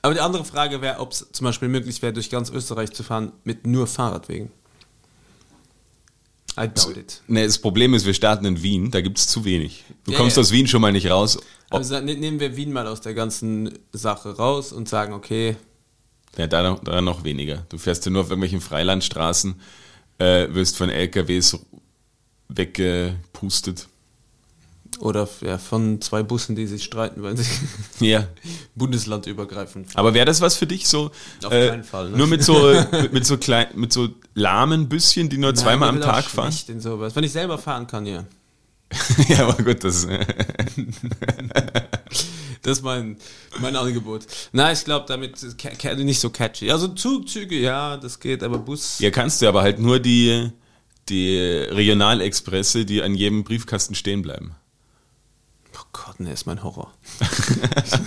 [0.02, 3.04] Aber die andere Frage wäre, ob es zum Beispiel möglich wäre, durch ganz Österreich zu
[3.04, 4.50] fahren mit nur Fahrradwegen.
[6.58, 7.22] I doubt it.
[7.28, 9.86] Ne, das Problem ist, wir starten in Wien, da gibt es zu wenig.
[10.06, 10.42] Du Ja, kommst ja.
[10.42, 11.40] aus Wien schon mal nicht raus.
[11.70, 15.56] Also ne- nehmen wir Wien mal aus der ganzen Sache raus und sagen, okay,
[16.38, 17.66] Ja, da, noch- da noch weniger.
[17.70, 19.56] Du fährst ja nur auf irgendwelchen Freilandstraßen,
[20.20, 21.58] äh, wirst von LKWs
[22.50, 23.88] weggepustet.
[25.00, 27.46] oder ja, von zwei Bussen, die sich streiten, weil sie
[28.06, 28.28] Ja.
[28.76, 29.88] bundeslandübergreifend.
[29.96, 31.12] Aber wäre das was für dich so?
[31.42, 32.18] äh, Auf keinen Fall, ne?
[32.18, 35.96] Nur mit so, mit, mit so klein, mit so lahmen Büsschen, die nur zweimal am
[35.96, 36.52] Nein, ich will auch Tag fahren?
[36.52, 37.15] schlecht In sowas.
[37.15, 38.26] Wenn ich selber fahren kann, ja.
[39.30, 40.08] ja, aber gut, das.
[42.62, 43.17] Das ist mein,
[43.60, 44.28] mein Angebot.
[44.52, 45.41] Nein, ich glaube, damit
[46.04, 46.70] nicht so catchy.
[46.70, 49.00] Also Zugzüge, ja, das geht, aber Bus.
[49.00, 50.52] Ja, kannst du aber halt nur die,
[51.10, 54.56] die Regionalexpresse, die an jedem Briefkasten stehen bleiben.
[55.76, 56.94] Oh Gott, nee, ist mein Horror.
[57.86, 57.98] so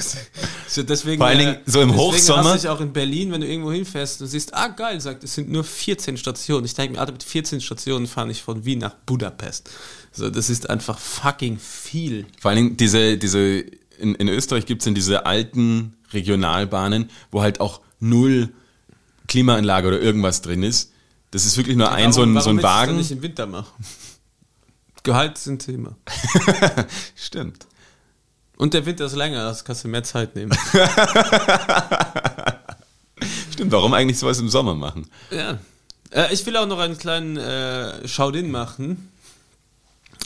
[0.82, 2.56] deswegen, Vor allen Dingen so im Hochsommer.
[2.56, 5.50] ich auch in Berlin, wenn du irgendwo hinfährst und siehst, ah geil, sagt, es sind
[5.50, 6.64] nur 14 Stationen.
[6.64, 9.70] Ich denke mir, Alter, mit 14 Stationen fahre ich von Wien nach Budapest.
[10.12, 12.26] So, das ist einfach fucking viel.
[12.40, 13.64] Vor allen Dingen diese, diese,
[13.98, 18.52] in, in Österreich gibt's dann diese alten Regionalbahnen, wo halt auch null
[19.28, 20.92] Klimaanlage oder irgendwas drin ist.
[21.30, 22.90] Das ist wirklich nur ein so ein, so ein das Wagen.
[22.92, 23.84] dann nicht im Winter machen?
[25.02, 25.96] Gehalt sind Thema.
[27.16, 27.66] Stimmt.
[28.64, 30.50] Und der Winter ist länger, das kannst du mehr Zeit nehmen.
[33.53, 35.07] Stimmt, warum eigentlich sowas im Sommer machen?
[35.31, 35.59] Ja.
[36.11, 39.11] Äh, ich will auch noch einen kleinen äh, Schaudin machen.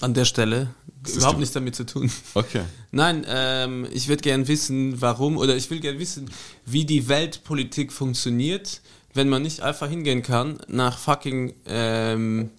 [0.03, 0.69] An der Stelle.
[1.05, 2.13] ist Überhaupt die- nichts damit zu tun.
[2.35, 2.63] Okay.
[2.93, 6.31] Nein, ähm, ich würde gern wissen, warum, oder ich will gern wissen,
[6.65, 8.83] wie die Weltpolitik funktioniert,
[9.15, 12.51] wenn man nicht einfach hingehen kann nach fucking ähm,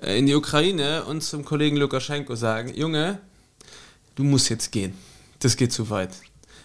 [0.00, 3.20] äh, in die Ukraine und zum Kollegen Lukaschenko sagen, Junge,
[4.14, 4.94] du musst jetzt gehen.
[5.40, 6.10] Das geht zu weit.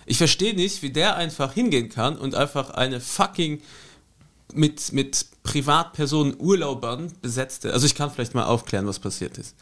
[0.05, 3.61] Ich verstehe nicht, wie der einfach hingehen kann und einfach eine fucking
[4.53, 7.73] mit, mit Privatpersonen, Urlaubern besetzte.
[7.73, 9.55] Also ich kann vielleicht mal aufklären, was passiert ist.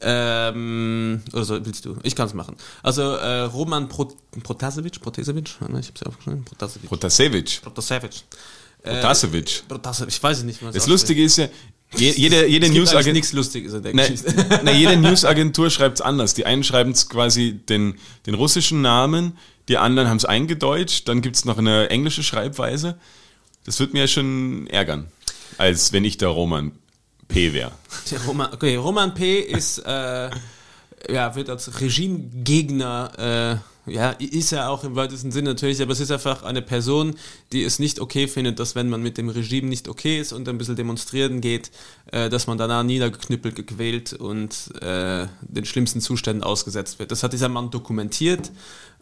[0.00, 1.96] Ähm, oder so, willst du?
[2.02, 2.56] Ich kann es machen.
[2.82, 6.88] Also äh, Roman Pro, Protasevich, Protasevich, ne, ich habe es aufgeschrieben, Protasevich.
[6.88, 7.62] Protasevich.
[7.62, 8.24] Protasevich.
[8.82, 9.62] Äh, Protasevich.
[9.68, 11.48] Protasevich, ich weiß es nicht, es Das Lustige ist ja,
[11.96, 13.12] je- jede, jede Newsagentur.
[13.12, 14.08] nichts Lustiges in der Ne,
[14.64, 16.34] ne, jede Newsagentur schreibt es anders.
[16.34, 17.94] Die einen schreiben es quasi den,
[18.26, 19.36] den russischen Namen,
[19.68, 22.98] die anderen haben es eingedeutscht, dann gibt es noch eine englische Schreibweise.
[23.64, 25.06] Das wird mir ja schon ärgern,
[25.58, 26.72] als wenn ich der Roman
[27.28, 27.72] P wäre.
[28.10, 29.38] Der Roman, okay, Roman P.
[29.40, 30.30] ist, äh,
[31.10, 36.00] ja, wird als Regimegegner, äh, ja, ist er auch im weitesten Sinn natürlich, aber es
[36.00, 37.16] ist einfach eine Person,
[37.52, 40.48] die es nicht okay findet, dass wenn man mit dem Regime nicht okay ist und
[40.48, 41.70] ein bisschen demonstrieren geht,
[42.10, 47.10] äh, dass man danach niedergeknüppelt, gequält und äh, den schlimmsten Zuständen ausgesetzt wird.
[47.10, 48.50] Das hat dieser Mann dokumentiert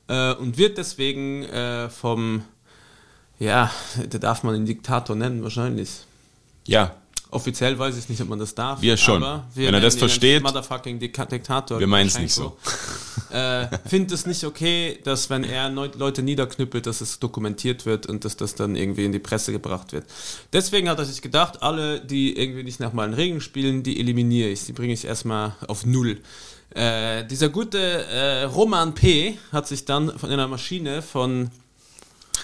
[0.09, 2.42] äh, und wird deswegen äh, vom,
[3.38, 5.90] ja, der darf man ihn Diktator nennen wahrscheinlich.
[6.66, 6.97] Ja,
[7.33, 8.83] Offiziell weiß ich nicht, ob man das darf.
[8.83, 9.23] Wir schon.
[9.23, 11.81] aber Wenn er das versteht, Motherfucking Diktator.
[11.81, 12.59] wir meinen's nicht Lukaschenko.
[13.33, 18.27] Äh, findet es nicht okay, dass wenn er Leute niederknüppelt, dass es dokumentiert wird und
[18.27, 20.05] dass das dann irgendwie in die Presse gebracht wird.
[20.53, 24.51] Deswegen hat er sich gedacht, alle, die irgendwie nicht nach meinen Regeln spielen, die eliminiere
[24.51, 24.66] ich.
[24.66, 26.21] Die bringe ich erstmal auf Null.
[26.75, 29.38] Äh, dieser gute äh, Roman P.
[29.51, 31.51] hat sich dann von einer Maschine von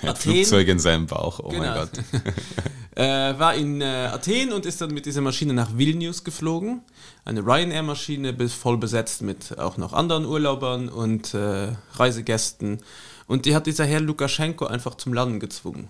[0.03, 0.33] Er hat Athen.
[0.33, 1.75] Flugzeuge in seinem Bauch, oh mein Genau.
[1.75, 1.91] Gott.
[2.97, 6.83] äh, war in äh, Athen und ist dann mit dieser Maschine nach Vilnius geflogen.
[7.25, 12.81] Eine Ryanair-Maschine, voll besetzt mit auch noch anderen Urlaubern und äh, Reisegästen.
[13.27, 15.89] Und die hat dieser Herr Lukaschenko einfach zum Landen gezwungen.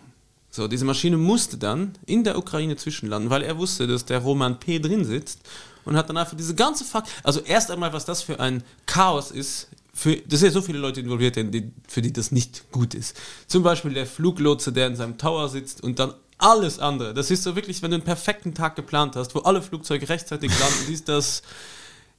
[0.51, 4.59] So, diese Maschine musste dann in der Ukraine zwischenlanden, weil er wusste, dass der Roman
[4.59, 4.79] P.
[4.79, 5.41] drin sitzt
[5.85, 7.05] und hat dann einfach diese ganze Fuck.
[7.23, 9.69] Also erst einmal, was das für ein Chaos ist.
[9.99, 13.17] Für, das sind ja so viele Leute involviert, die, für die das nicht gut ist.
[13.49, 17.15] Zum Beispiel der Fluglotse, der in seinem Tower sitzt und dann alles andere.
[17.15, 20.57] Das ist so wirklich, wenn du einen perfekten Tag geplant hast, wo alle Flugzeuge rechtzeitig
[20.61, 21.43] landen, siehst das,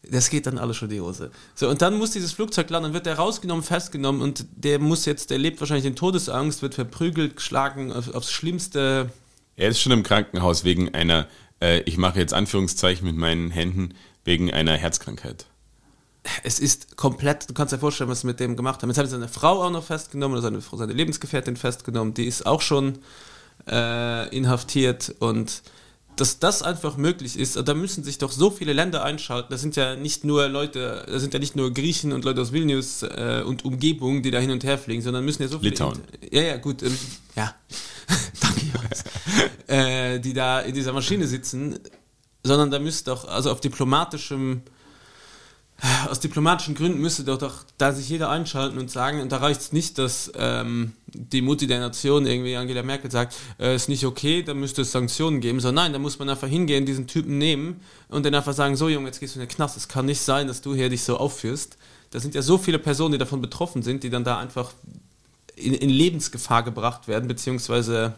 [0.04, 1.32] das geht dann alles schon die Hose.
[1.56, 5.30] So, und dann muss dieses Flugzeug landen, wird der rausgenommen, festgenommen und der muss jetzt,
[5.30, 9.10] der lebt wahrscheinlich in Todesangst, wird verprügelt, geschlagen, auf, aufs Schlimmste.
[9.56, 11.28] Er ist schon im Krankenhaus wegen einer,
[11.62, 13.94] äh, ich mache jetzt Anführungszeichen mit meinen Händen,
[14.26, 15.46] wegen einer Herzkrankheit.
[16.44, 18.90] Es ist komplett, du kannst dir vorstellen, was sie mit dem gemacht haben.
[18.90, 22.46] Jetzt haben sie seine Frau auch noch festgenommen, oder seine, seine Lebensgefährtin festgenommen, die ist
[22.46, 23.00] auch schon
[23.68, 25.62] äh, inhaftiert und
[26.20, 29.48] dass das einfach möglich ist, da müssen sich doch so viele Länder einschalten.
[29.52, 32.52] Das sind ja nicht nur Leute, das sind ja nicht nur Griechen und Leute aus
[32.52, 35.72] Vilnius äh, und Umgebung, die da hin und her fliegen, sondern müssen ja so viele.
[35.72, 36.00] Litauen.
[36.30, 36.84] Ja, ja, gut.
[36.84, 36.98] Ähm,
[37.36, 37.56] ja.
[38.42, 39.04] Danke, Johannes.
[39.68, 41.80] äh, die da in dieser Maschine sitzen,
[42.44, 44.64] sondern da müsste doch, also auf diplomatischem
[46.10, 49.62] aus diplomatischen Gründen müsste doch, doch da sich jeder einschalten und sagen, und da reicht
[49.62, 54.06] es nicht, dass ähm, die Mutti der Nation, irgendwie Angela Merkel, sagt, äh, ist nicht
[54.06, 55.60] okay, da müsste es Sanktionen geben.
[55.60, 58.90] So, nein, da muss man einfach hingehen, diesen Typen nehmen und dann einfach sagen, so
[58.90, 59.78] Junge, jetzt gehst du in den Knast.
[59.78, 61.78] Es kann nicht sein, dass du hier dich so aufführst.
[62.12, 64.74] Da sind ja so viele Personen, die davon betroffen sind, die dann da einfach
[65.56, 68.16] in, in Lebensgefahr gebracht werden, beziehungsweise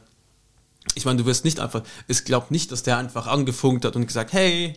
[0.95, 4.07] ich meine, du wirst nicht einfach, ich glaube nicht, dass der einfach angefunkt hat und
[4.07, 4.75] gesagt, hey,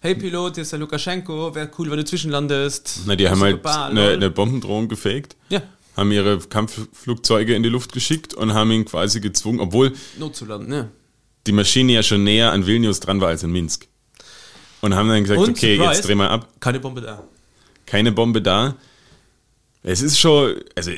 [0.00, 3.02] hey Pilot, hier ist der Lukaschenko, wäre cool, wenn du zwischenlandest.
[3.06, 5.62] Na, die haben halt eine, eine Bombendrohung gefaked, Ja,
[5.96, 10.44] haben ihre Kampfflugzeuge in die Luft geschickt und haben ihn quasi gezwungen, obwohl Not zu
[10.46, 10.90] landen, ne?
[11.46, 13.86] die Maschine ja schon näher an Vilnius dran war als in Minsk.
[14.82, 16.48] Und haben dann gesagt, Und, okay, surprise, jetzt drehen wir ab.
[16.58, 17.22] Keine Bombe da.
[17.84, 18.76] keine Bombe da.
[19.82, 20.90] Es ist schon, also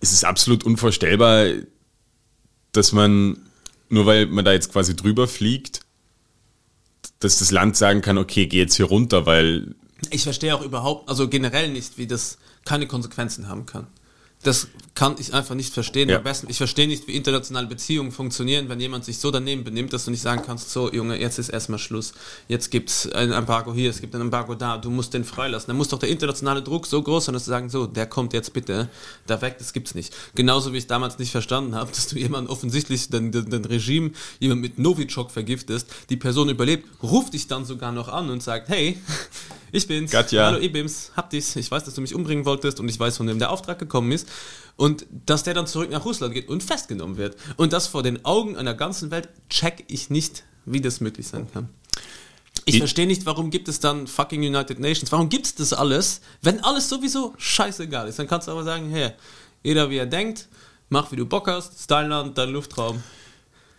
[0.00, 1.46] es ist absolut unvorstellbar,
[2.72, 3.38] dass man,
[3.88, 5.80] nur weil man da jetzt quasi drüber fliegt,
[7.24, 9.74] dass das Land sagen kann, okay, geh jetzt hier runter, weil
[10.10, 13.86] Ich verstehe auch überhaupt, also generell nicht, wie das keine Konsequenzen haben kann.
[14.44, 16.08] Das kann ich einfach nicht verstehen.
[16.08, 16.18] Ja.
[16.18, 19.92] Am besten, ich verstehe nicht, wie internationale Beziehungen funktionieren, wenn jemand sich so daneben benimmt,
[19.92, 22.14] dass du nicht sagen kannst, so Junge, jetzt ist erstmal Schluss.
[22.46, 25.68] Jetzt gibt es ein Embargo hier, es gibt ein Embargo da, du musst den freilassen.
[25.68, 28.32] Dann muss doch der internationale Druck so groß sein, dass sie sagen, so, der kommt
[28.32, 28.88] jetzt bitte
[29.26, 30.14] da weg, das gibt's nicht.
[30.36, 34.12] Genauso wie ich damals nicht verstanden habe, dass du jemanden offensichtlich, den, den, den Regime,
[34.38, 38.68] jemand mit Novichok vergiftest, die Person überlebt, ruft dich dann sogar noch an und sagt,
[38.68, 38.96] hey,
[39.74, 40.12] ich bin's.
[40.12, 40.46] Katja.
[40.46, 41.56] Hallo Ibims, hab dich.
[41.56, 44.12] Ich weiß, dass du mich umbringen wolltest und ich weiß, von wem der Auftrag gekommen
[44.12, 44.28] ist.
[44.76, 47.36] Und dass der dann zurück nach Russland geht und festgenommen wird.
[47.56, 51.46] Und das vor den Augen einer ganzen Welt check ich nicht, wie das möglich sein
[51.52, 51.68] kann.
[52.66, 55.12] Ich verstehe nicht, warum gibt es dann fucking United Nations?
[55.12, 58.18] Warum gibt es das alles, wenn alles sowieso scheißegal ist?
[58.18, 59.10] Dann kannst du aber sagen, hey,
[59.62, 60.48] jeder wie er denkt,
[60.88, 63.02] mach wie du Bock hast, Styleland, dein Luftraum.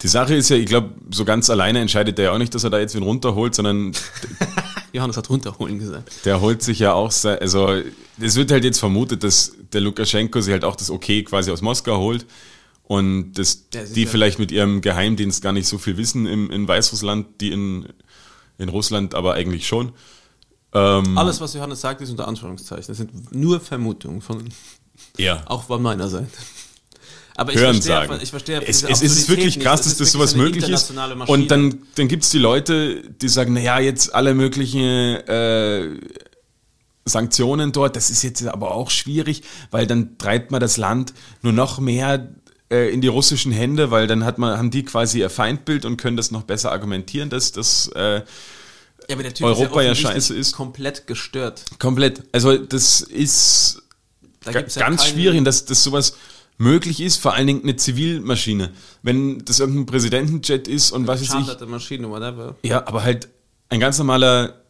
[0.01, 2.63] die Sache ist ja, ich glaube, so ganz alleine entscheidet der ja auch nicht, dass
[2.63, 3.93] er da jetzt wen runterholt, sondern
[4.95, 6.25] Johannes hat runterholen gesagt.
[6.25, 7.81] der holt sich ja auch, also
[8.19, 11.62] es wird halt jetzt vermutet, dass der Lukaschenko sich halt auch das Okay quasi aus
[11.62, 12.25] Moskau holt
[12.84, 16.67] und dass Ja, die vielleicht mit ihrem Geheimdienst gar nicht so viel wissen im, in
[16.67, 17.88] Weißrussland, die in,
[18.58, 19.91] in Russland aber eigentlich schon.
[20.73, 22.88] Ähm, Alles, was Johannes sagt, ist unter Anführungszeichen.
[22.88, 24.43] Das sind nur Vermutungen von
[25.17, 25.43] ja.
[25.45, 26.31] Auch von meiner Seite.
[27.38, 28.19] Aber ich Hören verstehe, sagen.
[28.21, 30.93] ich verstehe es, es ist wirklich krass, dass das sowas möglich ist.
[31.28, 36.00] Und dann, dann gibt es die Leute, die sagen, naja, jetzt alle möglichen äh,
[37.04, 41.54] Sanktionen dort, das ist jetzt aber auch schwierig, weil dann treibt man das Land nur
[41.54, 42.30] noch mehr
[42.71, 45.98] äh, in die russischen Hände, weil dann hat man, haben die quasi ihr Feindbild und
[45.98, 50.54] können das noch besser argumentieren, dass das äh, ja, Europa ja offensichtlich scheiße ist.
[50.54, 51.65] komplett gestört.
[51.80, 53.84] komplett, also das ist
[54.43, 56.15] Da ja ganz schwierig, dass, dass sowas
[56.57, 58.71] möglich ist, vor allen Dingen eine Zivilmaschine.
[59.03, 61.67] Wenn das irgendein Präsidentenjet ist und was weiß ich.
[61.67, 62.55] Maschine, whatever.
[62.63, 63.27] Ja, aber halt
[63.69, 64.61] ein ganz normaler,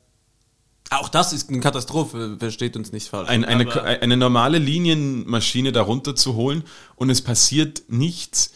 [0.89, 3.29] Auch das ist eine Katastrophe, versteht uns nicht falsch.
[3.29, 6.63] ein, eine, eine normale Linienmaschine darunter zu holen
[6.95, 8.53] und es passiert nichts.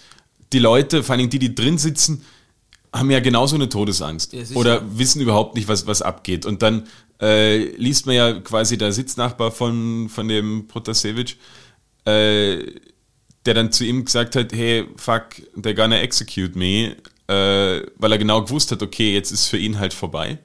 [0.53, 2.23] Die Leute, vor allen Dingen die, die drin sitzen,
[2.91, 6.47] haben ja genauso eine Todesangst Ja, oder wissen überhaupt nicht, was, was abgeht.
[6.47, 6.87] Und dann
[7.21, 11.37] äh, liest man ja quasi der Sitznachbar von, von dem Protasevich,
[12.05, 12.63] äh,
[13.45, 16.95] der dann zu ihm gesagt hat, hey, fuck, they're gonna execute me,
[17.27, 20.39] äh, weil er genau gewusst hat, okay, jetzt ist für ihn halt vorbei.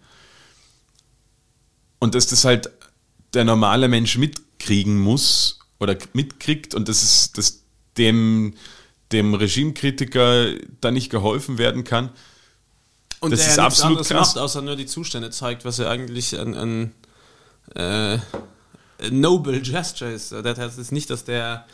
[1.99, 2.71] Und dass das halt
[3.33, 7.63] der normale Mensch mitkriegen muss oder mitkriegt und dass es dass
[7.97, 8.55] dem,
[9.13, 12.11] dem Regimekritiker da nicht geholfen werden kann.
[13.21, 14.35] Und Das der ist ja absolut anderes krass.
[14.35, 16.95] macht, außer nur die Zustände zeigt, was ja eigentlich ein, ein
[17.75, 18.19] äh,
[19.11, 20.33] noble gesture ist.
[20.33, 21.67] Das heißt jetzt nicht, dass der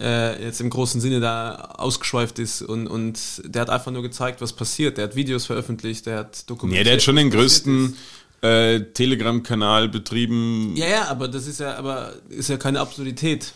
[0.00, 4.40] äh, jetzt im großen Sinne da ausgeschweift ist und, und der hat einfach nur gezeigt,
[4.40, 4.96] was passiert.
[4.98, 6.86] Der hat Videos veröffentlicht, der hat Ja, dokumentiert.
[6.86, 7.96] der hat schon den größten
[8.42, 10.74] äh, Telegram-Kanal betrieben.
[10.76, 13.52] Ja, ja, aber das ist ja, aber ist ja keine Absurdität.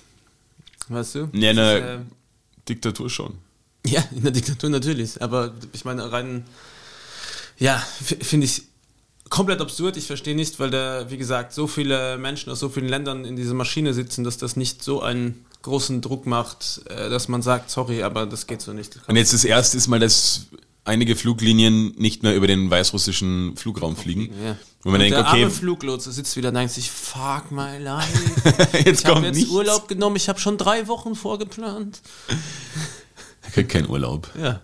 [0.88, 1.29] Weißt du?
[1.33, 1.98] Ja, Das ne- ist, äh,
[2.68, 3.35] Diktatur schon.
[3.87, 5.20] Ja, in der Diktatur natürlich.
[5.22, 6.44] Aber ich meine, rein,
[7.59, 8.62] ja, finde ich
[9.31, 9.97] komplett absurd.
[9.97, 13.37] Ich verstehe nicht, weil da, wie gesagt, so viele Menschen aus so vielen Ländern in
[13.37, 17.71] dieser Maschine sitzen, dass das nicht so einen großen Druck macht, äh, dass man sagt,
[17.71, 18.99] sorry, aber das geht so nicht.
[19.07, 20.47] Und jetzt das erste ist mal, dass
[20.85, 24.33] einige Fluglinien nicht mehr über den weißrussischen Flugraum fliegen.
[24.43, 24.57] Ja.
[24.83, 27.79] Wo man und denkt, der okay, arme Fluglotse sitzt wieder und denkt sich, fuck my
[27.79, 28.09] life.
[28.85, 29.51] jetzt Ich habe jetzt nichts.
[29.51, 32.01] Urlaub genommen, ich habe schon drei Wochen vorgeplant.
[33.43, 34.29] Er kriegt keinen Urlaub.
[34.38, 34.61] Ja.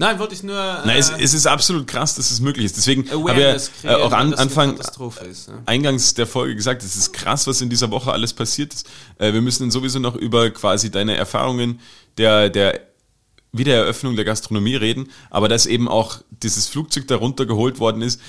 [0.00, 0.56] Nein, wollte ich nur.
[0.56, 2.78] Äh, Na, es, es ist absolut krass, dass es möglich ist.
[2.78, 5.48] Deswegen habe ich ja, äh, auch an, Anfang, ist.
[5.48, 5.62] Ja.
[5.66, 8.88] eingangs der Folge gesagt, es ist krass, was in dieser Woche alles passiert ist.
[9.18, 11.80] Äh, wir müssen dann sowieso noch über quasi deine Erfahrungen
[12.16, 12.80] der, der
[13.52, 18.22] Wiedereröffnung der Gastronomie reden, aber dass eben auch dieses Flugzeug da runtergeholt worden ist,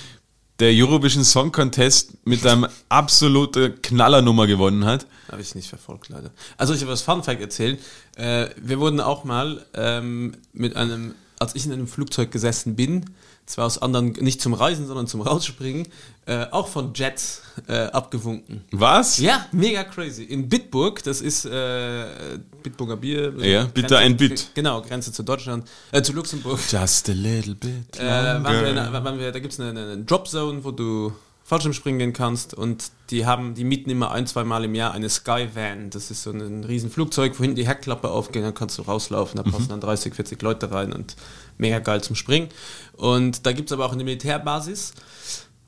[0.60, 5.08] der Eurovision Song Contest mit einem absolute Knallernummer gewonnen hat.
[5.32, 6.32] Habe ich nicht verfolgt, leider.
[6.58, 7.78] Also ich habe was Fun Fact erzählen.
[8.16, 13.06] Äh, wir wurden auch mal ähm, mit einem, als ich in einem Flugzeug gesessen bin,
[13.45, 15.88] zwar aus anderen, nicht zum Reisen, sondern zum Rausspringen,
[16.25, 18.62] äh, auch von Jets äh, abgewunken.
[18.71, 19.17] Was?
[19.17, 20.23] Ja, mega crazy.
[20.23, 23.34] In Bitburg, das ist äh, Bitburger Bier.
[23.39, 24.51] Ja, bitte ein Bit.
[24.54, 26.60] Genau, Grenze zu Deutschland, äh, zu Luxemburg.
[26.69, 27.99] Just a little bit.
[27.99, 29.04] Äh, waren wir, in, longer.
[29.04, 31.12] waren wir, da gibt es eine, eine Dropzone, wo du
[31.52, 35.10] Fallschirmspringen gehen kannst und die haben, die mieten immer ein, zwei Mal im Jahr eine
[35.10, 35.90] Skyvan.
[35.90, 39.36] Das ist so ein riesen Flugzeug, wo hinten die Heckklappe aufgeht, dann kannst du rauslaufen,
[39.36, 41.18] da passen dann 30, 40 Leute rein und
[41.58, 42.48] mega geil zum Springen.
[42.96, 44.94] Und da gibt es aber auch eine Militärbasis.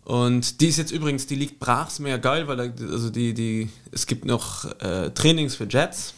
[0.06, 3.34] Und die ist jetzt übrigens, die liegt brach, ist mega geil, weil da, also die,
[3.34, 6.14] die, es gibt noch äh, Trainings für Jets,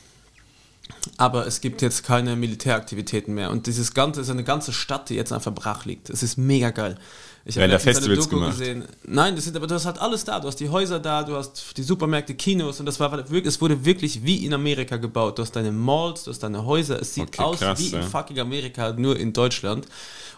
[1.18, 3.50] aber es gibt jetzt keine Militäraktivitäten mehr.
[3.50, 6.12] Und dieses Ganze ist eine ganze Stadt, die jetzt einfach brach liegt.
[6.12, 7.00] Es ist mega geil.
[7.48, 8.58] Ich habe eine Festivals Doku gemacht?
[8.58, 8.86] gesehen.
[9.04, 10.40] Nein, das sind, aber du hast halt alles da.
[10.40, 13.62] Du hast die Häuser da, du hast die Supermärkte, Kinos und das war wirklich, es
[13.62, 15.38] wurde wirklich wie in Amerika gebaut.
[15.38, 17.00] Du hast deine Malls, du hast deine Häuser.
[17.00, 18.02] Es sieht Okay, aus krass, wie in ja.
[18.02, 19.86] fucking Amerika, nur in Deutschland.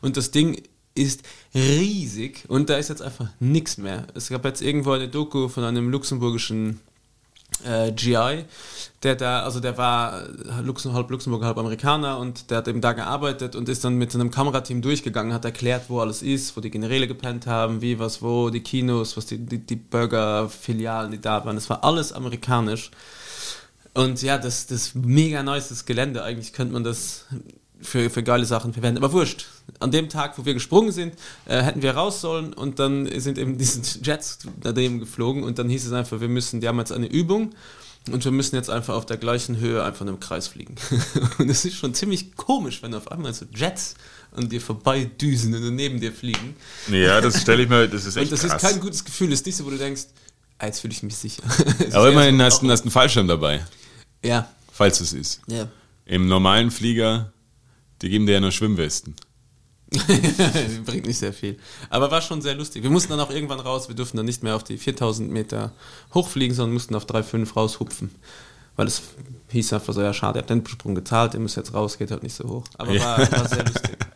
[0.02, 0.62] Und das Ding
[0.96, 1.22] ist
[1.56, 4.08] riesig und da ist jetzt einfach nichts mehr.
[4.14, 6.82] Es gab jetzt irgendwo eine Doku von einem luxemburgischen
[7.66, 8.46] äh, GI,
[9.04, 10.24] der da, also der war
[10.62, 14.12] Luxem, halb Luxemburger, halb Amerikaner und der hat eben da gearbeitet und ist dann mit
[14.12, 18.22] seinem Kamerateam durchgegangen, hat erklärt, wo alles ist, wo die Generäle gepennt haben, wie, was,
[18.22, 21.56] wo, die Kinos, was die, die, die Burger-Filialen, die da waren.
[21.56, 22.92] Das war alles amerikanisch.
[23.94, 26.24] Und ja, das, das mega das Gelände.
[26.24, 27.26] Eigentlich könnte man das
[27.82, 29.04] für, für geile Sachen verwenden.
[29.04, 29.46] Aber wurscht.
[29.80, 33.38] An dem Tag, wo wir gesprungen sind, äh, hätten wir raus sollen und dann sind
[33.38, 36.92] eben diese Jets daneben geflogen und dann hieß es einfach, wir müssen, die haben jetzt
[36.92, 37.54] eine Übung
[38.12, 40.76] und wir müssen jetzt einfach auf der gleichen Höhe einfach im Kreis fliegen.
[41.38, 43.96] und es ist schon ziemlich komisch, wenn auf einmal so Jets
[44.32, 46.56] an dir vorbei düsen und neben dir fliegen.
[46.90, 49.30] Ja, das stelle ich mir, das ist Und das ist kein gutes Gefühl.
[49.30, 50.04] Das ist nicht so, wo du denkst,
[50.60, 51.44] ah, jetzt fühle ich mich sicher.
[51.94, 53.66] Aber immerhin so, hast du einen Fallschirm dabei,
[54.24, 55.42] Ja, falls es ist.
[55.48, 55.68] ja.
[56.06, 57.34] Im normalen Flieger,
[58.02, 59.16] die geben dir ja nur Schwimmwesten.
[60.86, 61.58] Bringt nicht sehr viel.
[61.90, 62.84] Aber war schon sehr lustig.
[62.84, 63.88] Wir mussten dann auch irgendwann raus.
[63.88, 65.72] Wir durften dann nicht mehr auf die 4000 Meter
[66.14, 68.12] hochfliegen, sondern mussten auf 3,5 raushupfen.
[68.76, 69.02] Weil es
[69.50, 72.12] hieß einfach so, ja schade, ihr habt den Sprung gezahlt, ihr müsst jetzt raus, geht
[72.12, 72.64] halt nicht so hoch.
[72.78, 73.18] Aber Ja.
[73.18, 73.98] war, war sehr lustig.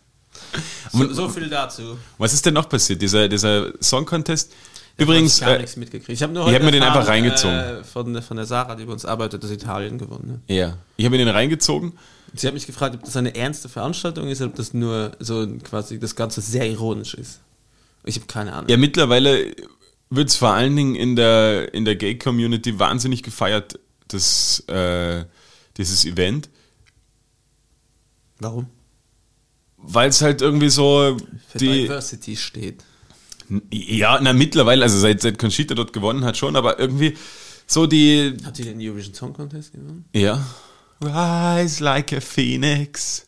[0.92, 1.98] So, so viel dazu.
[2.18, 3.02] Was ist denn noch passiert?
[3.02, 4.52] Dieser, dieser Song Contest?
[4.52, 6.10] Hab Übrigens, ich gar äh, nichts mitgekriegt.
[6.10, 7.56] Ich habe hab mir den einfach reingezogen.
[7.58, 10.54] Äh, von, von der Sarah, die bei uns arbeitet, dass Italien gewonnen hat.
[10.54, 11.94] ja, ich habe mir den reingezogen.
[12.34, 15.46] Sie hat mich gefragt, ob das eine ernste Veranstaltung ist oder ob das nur so
[15.64, 17.42] quasi das Ganze sehr ironisch ist.
[18.06, 18.70] Ich habe keine Ahnung.
[18.70, 19.54] Ja, mittlerweile
[20.10, 25.26] wird es vor allen Dingen in der, in der Gay-Community wahnsinnig gefeiert, das, äh,
[25.78, 26.50] dieses Event,
[28.40, 28.68] Warum?
[29.78, 31.18] weil es halt irgendwie so
[31.50, 32.84] Für die, Diversity steht.
[33.72, 37.16] ja, na mittlerweile, also seit, seit Conchita dort gewonnen hat schon, aber irgendwie
[37.68, 40.06] so die, Hat die den Eurovision Song Contest gewonnen?
[40.14, 40.44] ja,
[41.02, 43.28] rise like a phoenix.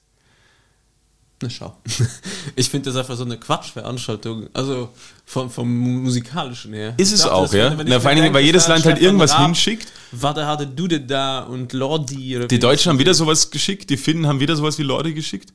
[1.41, 1.77] eine Schau.
[2.55, 4.49] Ich finde das einfach so eine Quatschveranstaltung.
[4.53, 4.89] Also
[5.25, 6.93] vom, vom musikalischen her.
[6.97, 7.69] Ist es dachte, auch, ja?
[7.71, 9.87] Na, vor allen Dingen, bedenke, weil jedes Land halt irgendwas Raab, hinschickt.
[10.11, 14.27] Warte, hatte Dude da und Lordi oder Die Deutschen haben wieder sowas geschickt, die Finnen
[14.27, 15.53] haben wieder sowas wie Leute geschickt.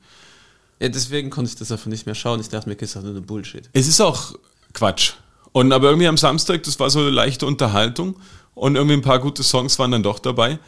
[0.80, 2.40] Ja, deswegen konnte ich das einfach nicht mehr schauen.
[2.40, 3.68] Ich dachte mir, das ist nur eine Bullshit.
[3.72, 4.34] Es ist auch
[4.72, 5.12] Quatsch.
[5.52, 8.16] Und aber irgendwie am Samstag, das war so leichte Unterhaltung
[8.54, 10.58] und irgendwie ein paar gute Songs waren dann doch dabei.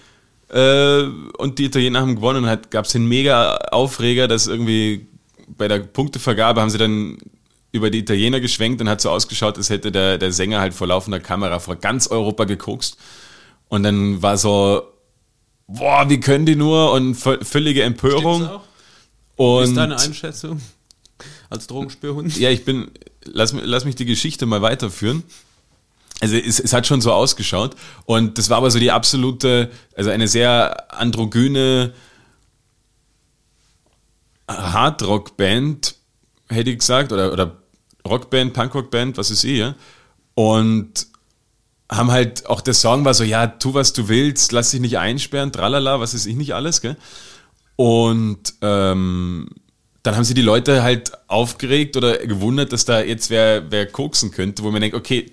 [0.53, 1.03] Äh,
[1.39, 2.47] und die Italiener haben gewonnen.
[2.47, 5.07] Halt gab es den mega Aufreger, dass irgendwie
[5.49, 7.19] bei der Punktevergabe haben sie dann
[7.73, 10.89] über die Italiener geschwenkt und hat so ausgeschaut, als hätte der, der Sänger halt vor
[10.89, 12.97] laufender Kamera vor ganz Europa gekokst.
[13.69, 14.83] Und dann war so,
[15.69, 16.93] boah, wie können die nur?
[16.93, 18.41] Und vö- völlige Empörung.
[18.43, 20.61] Wie ist Und deine Einschätzung
[21.49, 22.37] als Drogenspürhund?
[22.39, 22.91] ja, ich bin,
[23.25, 25.23] lass, lass mich die Geschichte mal weiterführen.
[26.21, 30.11] Also es, es hat schon so ausgeschaut und das war aber so die absolute, also
[30.11, 31.95] eine sehr androgyne
[34.49, 35.95] Hardrock-Band,
[36.49, 37.57] hätte ich gesagt, oder, oder
[38.07, 39.75] Rockband, Punkrock-Band, was ist ja.
[40.35, 41.07] Und
[41.91, 44.99] haben halt, auch der Song war so, ja, tu was du willst, lass dich nicht
[44.99, 46.97] einsperren, tralala, was ist ich nicht alles, gell.
[47.77, 49.49] Und ähm,
[50.03, 54.31] dann haben sie die Leute halt aufgeregt oder gewundert, dass da jetzt wer, wer koksen
[54.31, 55.33] könnte, wo man denkt, okay,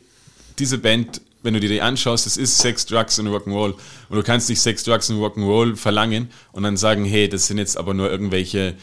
[0.59, 3.73] diese Band, wenn du dir die anschaust, das ist Sex, Drugs und Rock'n'Roll.
[4.09, 7.57] Und du kannst nicht Sex, Drugs und Rock'n'Roll verlangen und dann sagen, hey, das sind
[7.57, 8.75] jetzt aber nur irgendwelche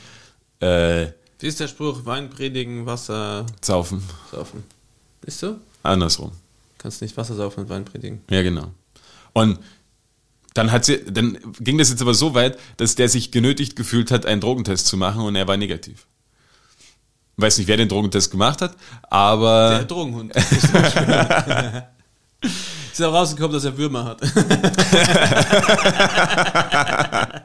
[0.61, 1.07] äh,
[1.41, 2.05] Wie ist der Spruch?
[2.05, 4.03] Wein predigen, Wasser Zaufen.
[4.31, 4.65] saufen.
[5.27, 5.57] Ist so?
[5.83, 6.33] Andersrum.
[6.79, 8.21] Kannst nicht Wasser saufen und Wein predigen.
[8.31, 8.71] Ja, genau.
[9.33, 9.59] Und
[10.55, 14.11] dann hat sie, dann ging das jetzt aber so weit, dass der sich genötigt gefühlt
[14.11, 16.07] hat, einen Drogentest zu machen und er war negativ.
[17.37, 18.77] Ich weiß nicht, wer den Drogentest gemacht hat,
[19.11, 20.35] aber Der Drogenhund.
[20.37, 20.73] Ist
[23.03, 24.21] auch rausgekommen, dass er Würmer hat.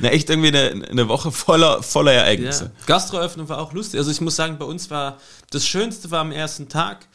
[0.00, 2.64] na, echt irgendwie eine, eine Woche voller, voller Ereignisse.
[2.64, 2.70] Ja.
[2.86, 3.98] Gastroöffnung war auch lustig.
[3.98, 5.18] Also ich muss sagen, bei uns war
[5.50, 7.06] das Schönste war am ersten Tag.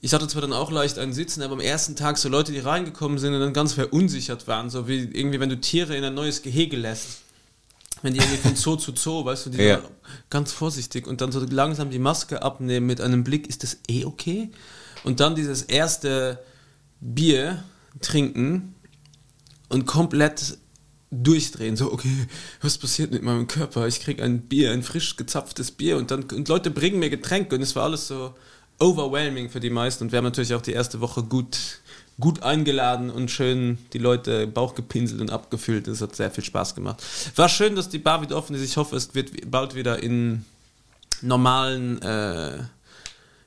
[0.00, 2.60] Ich hatte zwar dann auch leicht einen Sitzen, aber am ersten Tag so Leute, die
[2.60, 6.14] reingekommen sind und dann ganz verunsichert waren, so wie irgendwie, wenn du Tiere in ein
[6.14, 7.22] neues Gehege lässt.
[8.02, 9.82] Wenn die irgendwie von Zoo zu Zoo, weißt du, die Ja.
[10.30, 14.04] ganz vorsichtig und dann so langsam die Maske abnehmen mit einem Blick, ist das eh
[14.04, 14.50] okay?
[15.04, 16.38] Und dann dieses erste
[17.00, 17.62] Bier
[18.00, 18.74] trinken
[19.68, 20.58] und komplett
[21.10, 21.76] durchdrehen.
[21.76, 22.26] So, okay,
[22.60, 23.86] was passiert mit meinem Körper?
[23.86, 27.56] Ich krieg ein Bier, ein frisch gezapftes Bier und dann und Leute bringen mir Getränke
[27.56, 28.34] und es war alles so
[28.78, 31.77] overwhelming für die meisten und wir haben natürlich auch die erste Woche gut
[32.20, 35.86] gut eingeladen und schön die Leute Bauch gepinselt und abgefüllt.
[35.86, 37.02] Das hat sehr viel Spaß gemacht.
[37.36, 38.62] War schön, dass die Bar wieder offen ist.
[38.62, 40.44] Ich hoffe, es wird bald wieder in
[41.22, 42.58] normalen äh,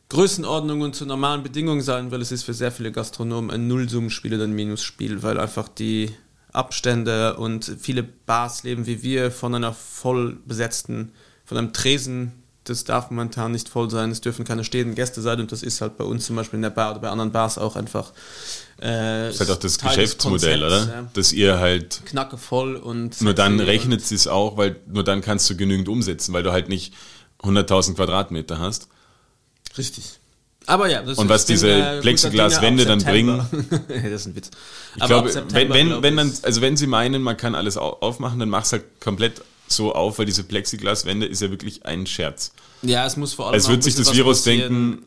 [0.09, 4.33] Größenordnung und zu normalen Bedingungen sein, weil es ist für sehr viele Gastronomen ein Nullsummenspiel
[4.35, 6.11] oder ein Minusspiel, weil einfach die
[6.53, 11.13] Abstände und viele Bars leben wie wir von einer voll besetzten,
[11.45, 15.39] von einem Tresen, das darf momentan nicht voll sein, es dürfen keine stehenden Gäste sein
[15.39, 17.57] und das ist halt bei uns zum Beispiel in der Bar oder bei anderen Bars
[17.57, 18.11] auch einfach
[18.79, 20.95] äh, Das ist halt auch das Teil Geschäftsmodell, Konzepts, oder?
[21.01, 21.09] ja.
[21.13, 25.21] Dass ihr halt Knacke voll und nur dann rechnet sie es auch, weil nur dann
[25.21, 26.93] kannst du genügend umsetzen, weil du halt nicht
[27.41, 28.87] 100.000 Quadratmeter hast.
[29.77, 30.03] richtig.
[30.67, 33.49] Aber ja, das Und ist- was diese äh, Plexiglaswände dann September.
[33.87, 34.51] das ist ein Witz.
[34.95, 37.77] Ich Aber glaube, wenn, wenn, glaub wenn ich- also wenn sie meinen, man kann alles
[37.77, 39.41] au- aufmachen, dann mach's halt komplett
[39.71, 42.51] so auf, weil diese Plexiglaswände ist ja wirklich ein Scherz.
[42.81, 44.59] Ja, es muss vor allem würde ein sich das Virus passieren.
[44.73, 45.05] denken,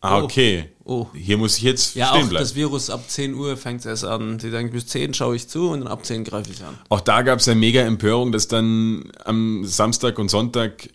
[0.00, 0.24] ah, Oh.
[0.24, 1.06] okay, Oh.
[1.14, 2.42] hier muss ich jetzt Ja, stehen auch bleiben.
[2.44, 4.38] das Virus ab 10 Uhr fängt es erst an.
[4.38, 6.76] Die denken, bis 10 schaue ich zu und dann ab 10 greife ich an.
[6.88, 10.88] Auch da gab es ja mega Empörung, dass dann am Samstag und Sonntag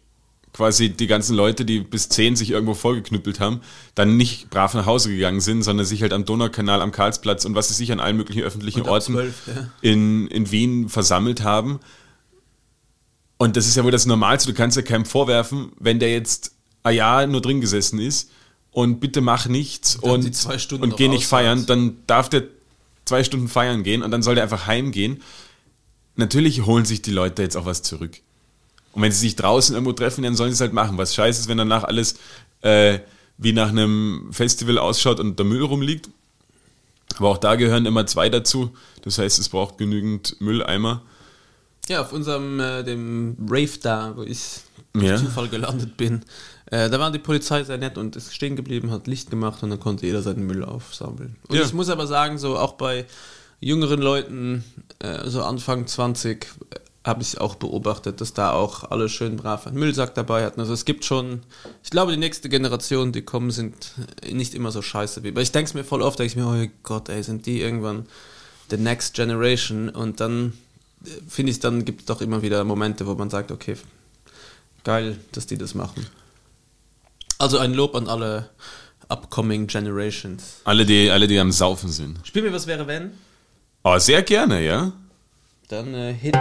[0.53, 3.61] quasi die ganzen Leute, die bis 10 sich irgendwo vollgeknüppelt haben,
[3.93, 7.53] dann nicht brav nach Hause gegangen sind, sondern sich halt am Donaukanal, am Karlsplatz und
[7.53, 9.69] was sie sich an allen möglichen öffentlichen Orten 12, ja.
[9.81, 11.79] in, in Wien versammelt haben.
[13.37, 14.51] Und das ist ja wohl das Normalste.
[14.51, 18.31] Du kannst ja keinem vorwerfen, wenn der jetzt ein Jahr nur drin gesessen ist
[18.71, 20.25] und bitte mach nichts und,
[20.71, 22.43] und noch geh nicht feiern, dann darf der
[23.05, 25.21] zwei Stunden feiern gehen und dann soll der einfach heimgehen.
[26.15, 28.19] Natürlich holen sich die Leute jetzt auch was zurück.
[28.93, 30.97] Und wenn sie sich draußen irgendwo treffen, dann sollen sie es halt machen.
[30.97, 32.15] Was scheiße ist, wenn danach alles
[32.61, 32.99] äh,
[33.37, 36.09] wie nach einem Festival ausschaut und der Müll rumliegt.
[37.17, 38.71] Aber auch da gehören immer zwei dazu.
[39.03, 41.03] Das heißt, es braucht genügend Mülleimer.
[41.89, 44.39] Ja, auf unserem äh, dem Rave da, wo ich
[44.93, 45.17] durch Ja.
[45.17, 46.23] Zufall gelandet bin,
[46.67, 49.69] äh, da war die Polizei sehr nett und ist stehen geblieben, hat Licht gemacht und
[49.69, 51.35] dann konnte jeder seinen Müll aufsammeln.
[51.47, 51.63] Und Ja.
[51.63, 53.05] ich muss aber sagen, so auch bei
[53.61, 54.63] jüngeren Leuten,
[54.99, 59.65] äh, so Anfang 20, äh, habe ich auch beobachtet, dass da auch alle schön brav
[59.65, 60.59] einen Müllsack dabei hatten.
[60.59, 61.39] Also es gibt schon,
[61.81, 63.93] ich glaube, die nächste Generation, die kommen, sind
[64.29, 65.33] nicht immer so scheiße wie.
[65.33, 67.61] Weil ich denke es mir voll oft, denke ich mir, oh Gott, ey, sind die
[67.61, 68.07] irgendwann
[68.69, 70.51] the next generation und dann
[71.27, 73.75] finde ich, dann gibt es doch immer wieder Momente, wo man sagt, okay,
[74.83, 76.05] geil, dass die das machen.
[77.39, 78.49] Also ein Lob an alle
[79.09, 80.61] upcoming generations.
[80.63, 82.19] Alle, die, alle, die am Saufen sind.
[82.23, 83.11] Spiel mir, was wäre, wenn?
[83.83, 84.91] Oh, sehr gerne, ja.
[85.67, 86.35] Dann äh, Hit.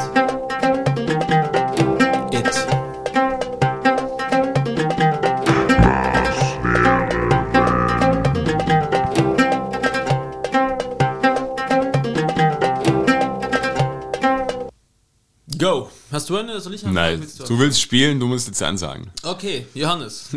[16.12, 16.60] Hast du eine?
[16.60, 16.94] Soll ich eine?
[16.94, 19.10] Nein, Willst du willst spielen, du musst jetzt ansagen.
[19.22, 20.28] Okay, Johannes.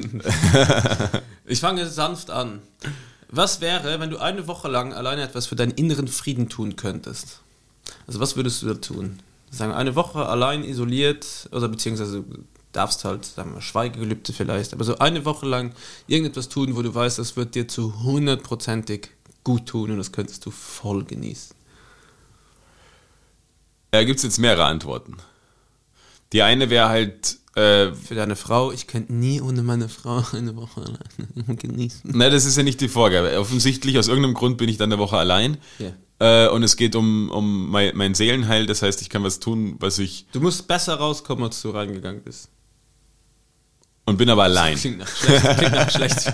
[1.46, 2.62] ich fange sanft an.
[3.30, 7.42] Was wäre, wenn du eine Woche lang alleine etwas für deinen inneren Frieden tun könntest?
[8.08, 9.20] Also was würdest du da tun?
[9.52, 14.84] Sagen, eine Woche allein isoliert, oder beziehungsweise du darfst halt, sagen wir, Schweigegelübde vielleicht, aber
[14.84, 15.74] so eine Woche lang
[16.08, 19.10] irgendetwas tun, wo du weißt, das wird dir zu hundertprozentig
[19.44, 21.56] gut tun und das könntest du voll genießen.
[23.92, 25.18] Da gibt es jetzt mehrere Antworten.
[26.34, 30.56] Die eine wäre halt, äh, Für deine Frau, ich könnte nie ohne meine Frau eine
[30.56, 32.12] Woche alleine genießen.
[32.14, 33.40] na, das ist ja nicht die Vorgabe.
[33.40, 35.58] Offensichtlich, aus irgendeinem Grund bin ich dann eine Woche allein.
[35.80, 35.94] Ja.
[36.20, 39.76] Äh, und es geht um, um mein, mein Seelenheil, das heißt, ich kann was tun,
[39.80, 40.28] was ich.
[40.32, 42.50] Du musst besser rauskommen, als du reingegangen bist.
[44.06, 44.76] Und bin aber allein.
[44.76, 45.58] Klingt nach schlecht.
[45.58, 46.32] Klingt nach schlecht.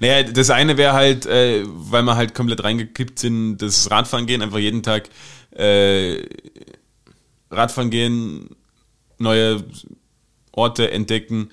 [0.00, 4.42] Naja, das eine wäre halt, äh, weil wir halt komplett reingekippt sind, das Radfahren gehen,
[4.42, 5.08] einfach jeden Tag
[5.50, 6.26] äh,
[7.50, 8.50] Radfahren gehen,
[9.18, 9.64] neue
[10.52, 11.50] Orte entdecken,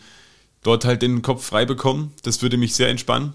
[0.63, 2.13] dort halt den Kopf frei bekommen.
[2.23, 3.33] Das würde mich sehr entspannen.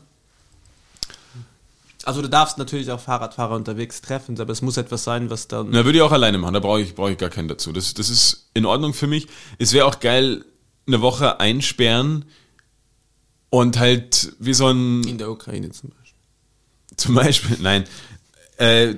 [2.05, 5.69] Also du darfst natürlich auch Fahrradfahrer unterwegs treffen, aber es muss etwas sein, was dann...
[5.71, 7.73] Na, würde ich auch alleine machen, da brauche ich, brauche ich gar keinen dazu.
[7.73, 9.29] Das, das ist in Ordnung für mich.
[9.59, 10.45] Es wäre auch geil,
[10.87, 12.25] eine Woche einsperren
[13.51, 16.21] und halt wie so ein In der Ukraine zum Beispiel.
[16.97, 17.85] Zum Beispiel, nein.
[18.57, 18.95] Äh,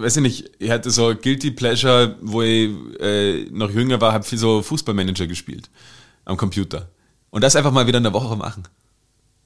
[0.00, 2.70] weiß ich nicht, ich hatte so Guilty Pleasure, wo ich
[3.00, 5.70] äh, noch jünger war, habe viel so Fußballmanager gespielt
[6.24, 6.88] am Computer.
[7.30, 8.64] Und das einfach mal wieder eine Woche machen.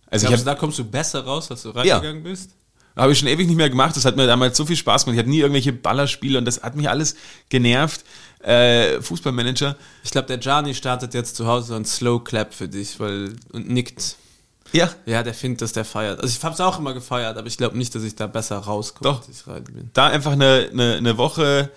[0.06, 2.50] Also ich Glaubst du, habe da kommst du besser raus, als du reingegangen bist?
[2.96, 3.96] habe ich schon ewig nicht mehr gemacht.
[3.96, 5.16] Das hat mir damals so viel Spaß gemacht.
[5.16, 7.16] Ich hatte nie irgendwelche Ballerspiele und das hat mich alles
[7.48, 8.04] genervt.
[8.40, 9.76] Äh, Fußballmanager.
[10.04, 13.34] Ich glaube, der Gianni startet jetzt zu Hause so ein Slow Clap für dich weil,
[13.52, 14.16] und nickt.
[14.74, 14.90] Ja.
[15.06, 16.20] Ja, der findet, dass der feiert.
[16.20, 18.58] Also ich habe es auch immer gefeiert, aber ich glaube nicht, dass ich da besser
[18.58, 19.20] rauskomme, Doch.
[19.20, 19.90] als ich rein bin.
[19.92, 21.70] da einfach eine, eine, eine Woche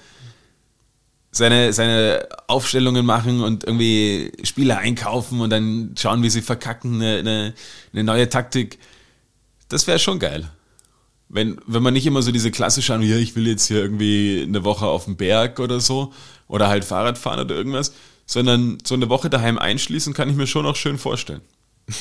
[1.31, 7.19] seine, seine Aufstellungen machen und irgendwie Spieler einkaufen und dann schauen, wie sie verkacken, eine,
[7.19, 7.53] eine,
[7.93, 8.79] eine neue Taktik.
[9.69, 10.49] Das wäre schon geil.
[11.29, 14.43] Wenn, wenn man nicht immer so diese klassische an, ja, ich will jetzt hier irgendwie
[14.47, 16.13] eine Woche auf dem Berg oder so
[16.47, 17.93] oder halt Fahrrad fahren oder irgendwas,
[18.25, 21.41] sondern so eine Woche daheim einschließen, kann ich mir schon auch schön vorstellen.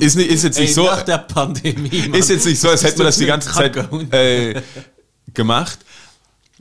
[0.00, 0.84] Ist, nicht, ist jetzt nicht Ey, so.
[0.84, 2.00] nach der Pandemie.
[2.08, 2.14] Mann.
[2.14, 3.76] Ist jetzt nicht so, als hätten wir das die ganze Zeit
[4.14, 4.62] äh,
[5.34, 5.78] gemacht.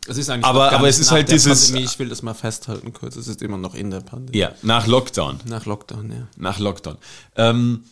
[0.09, 1.85] Es ist eigentlich Aber- aber es ist nach halt dieses- Pandemie.
[1.85, 3.15] Ich will das mal festhalten kurz.
[3.15, 4.37] Es ist immer noch in der Pandemie.
[4.37, 5.39] Ja, nach Lockdown.
[5.45, 6.27] Nach Lockdown, ja.
[6.37, 6.97] Nach Lockdown.
[7.37, 7.83] Ähm,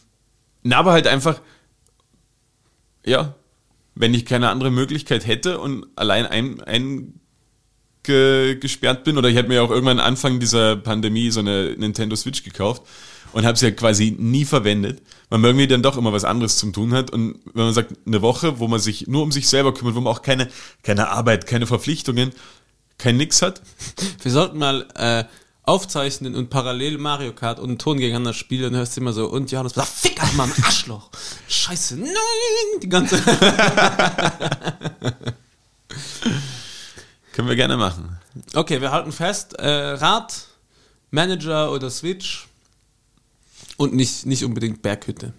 [0.64, 1.40] na, aber halt einfach,
[3.06, 3.34] ja,
[3.96, 6.60] wenn ich keine andere Möglichkeit hätte und allein ein,
[8.08, 12.44] eingesperrt bin, oder ich hätte mir auch irgendwann Anfang dieser Pandemie so eine Nintendo Switch
[12.44, 12.84] gekauft
[13.36, 16.56] und habe sie ja quasi nie verwendet, weil man irgendwie dann doch immer was anderes
[16.56, 17.12] zum tun hat.
[17.12, 20.00] Und wenn man sagt, eine Woche, wo man sich nur um sich selber kümmert, wo
[20.00, 20.48] man auch keine,
[20.84, 22.32] keine Arbeit, keine Verpflichtungen,
[22.98, 23.62] kein Nix hat,
[24.24, 25.26] Wir sollten mal äh,
[25.64, 29.26] aufzeichnen und parallel Mario Kart und einen Ton gegeneinander spielen, dann hörst du immer so,
[29.26, 31.10] und Johannes sagt, fick dich mal, Arschloch.
[31.50, 32.14] Scheiße, nein,
[32.82, 33.22] die ganze...
[37.34, 38.18] können wir gerne machen.
[38.54, 40.46] Okay, wir halten fest, äh, Rad,
[41.12, 42.48] Manager oder Switch
[43.78, 45.34] und nicht, nicht unbedingt Berghütte.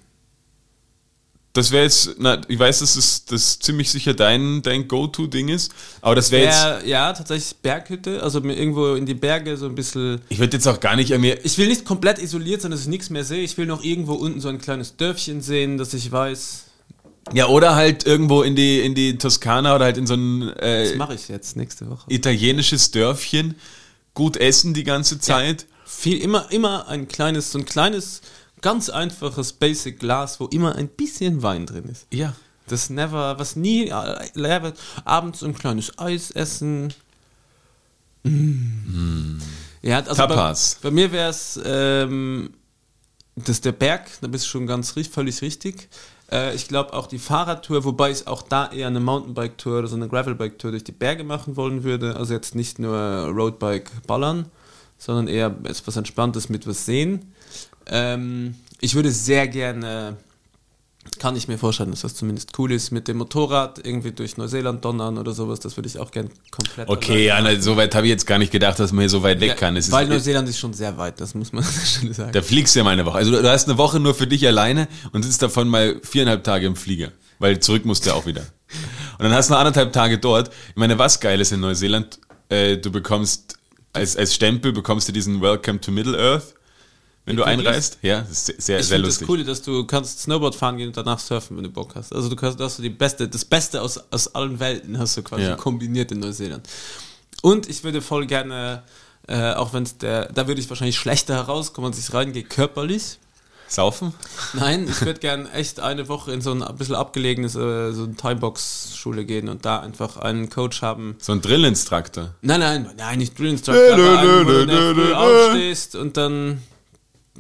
[1.57, 5.73] Das wäre jetzt, na, ich weiß, dass es das ziemlich sicher dein, dein Go-To-Ding ist,
[6.03, 9.65] aber das wäre jetzt, Wär, ja, tatsächlich Berghütte, also mir irgendwo in die Berge so
[9.65, 10.21] ein bisschen...
[10.29, 12.89] ich würde jetzt auch gar nicht irgendwie, Ich will nicht komplett isoliert sein, dass ich
[12.89, 13.43] nichts mehr sehe.
[13.43, 16.65] Ich will noch irgendwo unten so ein kleines Dörfchen sehen, dass ich weiß,
[17.33, 20.91] ja, oder halt irgendwo in die, in die Toskana oder halt in so ein das
[20.93, 22.05] äh, mache ich jetzt nächste Woche.
[22.09, 23.55] italienisches Dörfchen,
[24.13, 25.67] gut essen die ganze Zeit.
[25.89, 28.21] Viel, immer, immer ein kleines, so ein kleines,
[28.61, 32.07] ganz einfaches Basic Glas, wo immer ein bisschen Wein drin ist.
[32.13, 32.35] Ja.
[32.67, 34.79] Das never, was nie äh, leer wird.
[35.05, 36.93] Abends ein kleines Eis essen.
[38.25, 39.39] Mm.
[39.83, 40.79] Ja, also Tapas.
[40.83, 42.51] Bei, bei mir wäre es, ähm,
[43.37, 45.89] das der Berg, da bist du schon ganz völlig richtig.
[46.33, 49.95] Äh, ich glaube auch die Fahrradtour, wobei ich auch da eher eine Mountainbike-Tour oder so
[49.95, 52.17] eine Gravelbike-Tour durch die Berge machen wollen würde.
[52.17, 54.47] Also jetzt nicht nur Roadbike ballern,
[54.99, 57.33] sondern eher etwas Entspanntes mit was sehen.
[57.87, 60.17] Ähm, ich würde sehr gerne
[61.19, 62.91] kann ich mir vorstellen, dass das zumindest cool ist.
[62.91, 66.89] Mit dem Motorrad irgendwie durch Neuseeland donnern oder sowas, das würde ich auch gern komplett.
[66.89, 69.11] Okay, ja, alleine na, so weit habe ich jetzt gar nicht gedacht, dass man hier
[69.11, 69.77] so weit weg Ja, kann.
[69.77, 72.33] Es weil ist, Neuseeland ist schon sehr weit, das muss man Stelle sagen.
[72.33, 73.19] da fliegst du ja mal eine Woche.
[73.19, 76.45] Also du, du hast eine Woche nur für dich alleine und sitzt davon mal viereinhalb
[76.45, 77.13] Tage im Flieger.
[77.39, 78.43] Weil zurück musst du ja auch wieder.
[79.19, 80.49] Und dann hast du noch anderthalb Tage dort.
[80.71, 82.19] Ich meine, was geil ist in Neuseeland,
[82.49, 83.56] äh, du bekommst,
[83.97, 86.55] als, als Stempel bekommst du diesen Welcome to Middle Earth,
[87.25, 87.99] wenn du einreist.
[88.03, 89.21] Ja, das ist sehr, ich sehr lustig.
[89.21, 92.13] das Coole, dass du kannst Snowboard fahren gehen und danach surfen, wenn du Bock hast.
[92.13, 95.23] Also du kannst, hast du die beste, das Beste aus, aus allen Welten hast du
[95.23, 95.57] quasi Ja.
[95.57, 96.69] kombiniert in Neuseeland.
[97.43, 98.83] Und ich würde voll gerne,
[99.27, 103.19] äh, auch wenn es der, da würde ich wahrscheinlich schlechter herauskommen, als ich reingehe, körperlich.
[103.69, 104.15] Saufen?
[104.53, 108.15] Nein, ich würde gerne echt eine Woche in so ein bisschen abgelegenes, äh, so eine
[108.15, 111.17] Timebox-Schule gehen und da einfach einen Coach haben.
[111.21, 112.35] So ein Drillinstruktor.
[112.43, 116.17] Nein, nein, nein, nicht Drill Instructor, aber einen, wo du in der Früh aufstehst und
[116.17, 116.63] dann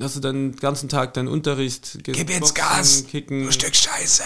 [0.00, 1.98] hast du den ganzen Tag deinen Unterricht.
[2.02, 3.44] Gib jetzt Gas, Kicken.
[3.44, 4.22] du Stück Scheiße.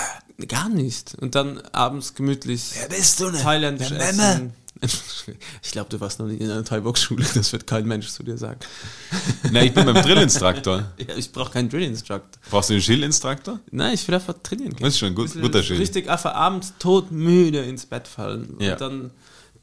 [0.48, 1.14] Gar nicht.
[1.20, 3.42] Und dann abends gemütlich Wer bist du denn?
[3.42, 4.16] thailändisch Der essen.
[4.16, 4.52] Memme?
[5.62, 8.36] Ich glaube, du warst noch nie in einer Thai-Box-Schule, das wird kein Mensch zu dir
[8.36, 8.60] sagen.
[9.52, 10.92] Na, ich bin beim Drillinstruktor.
[10.98, 12.40] Ja, ich brauche keinen Drill-Instructor.
[12.50, 13.60] Brauchst du einen Schillinstruktor?
[13.70, 14.70] Nein, ich will einfach trainieren.
[14.70, 14.84] gehen.
[14.84, 15.80] Das ist schon gut, Bisschen guter Schild.
[15.80, 18.56] Richtig einfach abends todmüde ins Bett fallen.
[18.58, 18.72] Ja.
[18.72, 19.10] Und dann,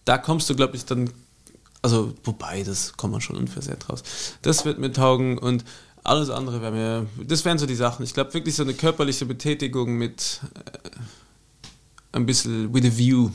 [0.06, 1.10] da kommst du, glaube ich, dann,
[1.82, 4.04] also, wobei, das kommt man schon unversehrt raus.
[4.42, 5.66] Das wird mir taugen und
[6.04, 8.04] alles andere wäre mir, das wären so die Sachen.
[8.04, 10.90] Ich glaube wirklich so eine körperliche Betätigung mit äh,
[12.14, 13.30] ein bisschen with a view.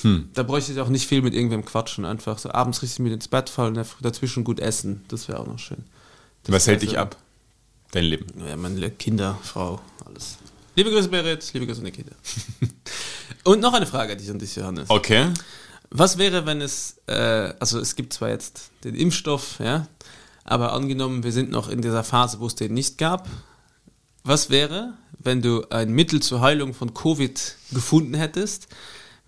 [0.00, 0.30] Hm.
[0.32, 2.04] Da bräuchte ich auch nicht viel mit irgendwem quatschen.
[2.04, 5.04] Einfach so abends richtig mit ins Bett fallen, dazwischen gut essen.
[5.08, 5.84] Das wäre auch noch schön.
[6.44, 7.16] Das Was hält dich ab?
[7.92, 8.26] Dein Leben.
[8.48, 10.38] ja, meine Kinder, Frau, alles.
[10.74, 12.12] Liebe Grüße, Berit, liebe Grüße an die Kinder.
[13.44, 14.88] Und noch eine Frage, die ich an dich, Johannes.
[14.88, 15.28] Okay.
[15.90, 19.86] Was wäre, wenn es, äh, also es gibt zwar jetzt den Impfstoff, ja,
[20.44, 23.28] aber angenommen, wir sind noch in dieser Phase, wo es den nicht gab.
[24.24, 28.68] Was wäre, wenn du ein Mittel zur Heilung von Covid gefunden hättest,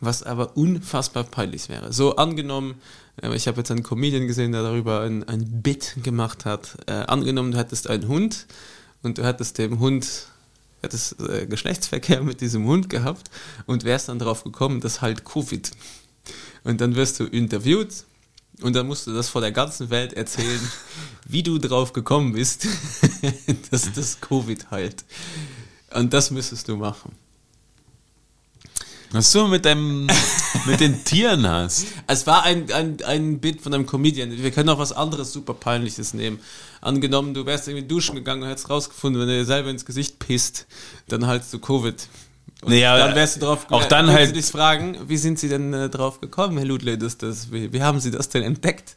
[0.04, 1.92] was aber unfassbar peinlich wäre?
[1.92, 2.74] So angenommen,
[3.22, 6.76] äh, ich habe jetzt einen Comedian gesehen, der darüber ein, ein Bit gemacht hat.
[6.86, 8.46] Äh, angenommen, du hättest einen Hund
[9.02, 10.28] und du hättest dem Hund
[10.82, 13.30] hättest äh, Geschlechtsverkehr mit diesem Hund gehabt
[13.66, 15.70] und wärst dann drauf gekommen, dass halt Covid.
[16.62, 18.04] Und dann wirst du interviewt
[18.62, 20.60] und dann musst du das vor der ganzen Welt erzählen,
[21.26, 22.66] wie du drauf gekommen bist,
[23.70, 25.04] dass das Covid heilt.
[25.92, 27.12] Und das müsstest du machen.
[29.14, 30.08] Was du mit deinem,
[30.66, 31.86] mit den Tieren hast.
[32.08, 34.36] Es war ein, ein, ein Bit von einem Comedian.
[34.36, 36.40] Wir können auch was anderes super peinliches nehmen.
[36.80, 40.18] Angenommen, du wärst irgendwie duschen gegangen und hättest rausgefunden, wenn du dir selber ins Gesicht
[40.18, 40.66] pisst,
[41.06, 42.08] dann halt du Covid.
[42.62, 45.48] Und Naja, dann wärst du drauf auch dann halt- du dich fragen, wie sind sie
[45.48, 48.96] denn äh, drauf gekommen, Herr Ludle, dass das, wie, wie haben sie das denn entdeckt?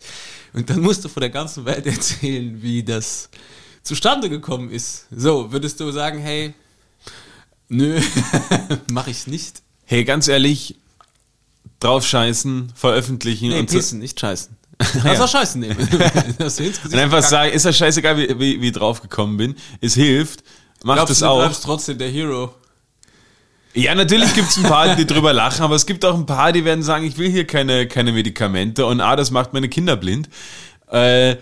[0.53, 3.30] Und dann musst du vor der ganzen Welt erzählen, wie das
[3.84, 5.05] zustande gekommen ist.
[5.15, 6.55] So, würdest du sagen, hey,
[7.70, 8.01] nö,
[8.91, 9.61] mach ich's nicht.
[9.90, 10.76] Hey, ganz ehrlich,
[11.80, 14.54] drauf scheißen, veröffentlichen Nee, und, so, pissen, nicht scheißen.
[15.02, 15.78] Kannst auch scheißen nehmen.
[16.40, 19.56] Und einfach sagen, ist das scheißegal, wie, wie, wie drauf gekommen bin.
[19.80, 20.44] Es hilft.
[20.84, 21.40] Macht es du, du auch.
[21.40, 22.54] bleibst trotzdem der Hero.
[23.76, 26.66] Ja, natürlich gibt's ein paar, die drüber lachen, aber es gibt auch ein paar, die
[26.66, 30.28] werden sagen, ich will hier keine, keine Medikamente und ah, das macht meine Kinder blind.
[30.92, 31.38] Äh,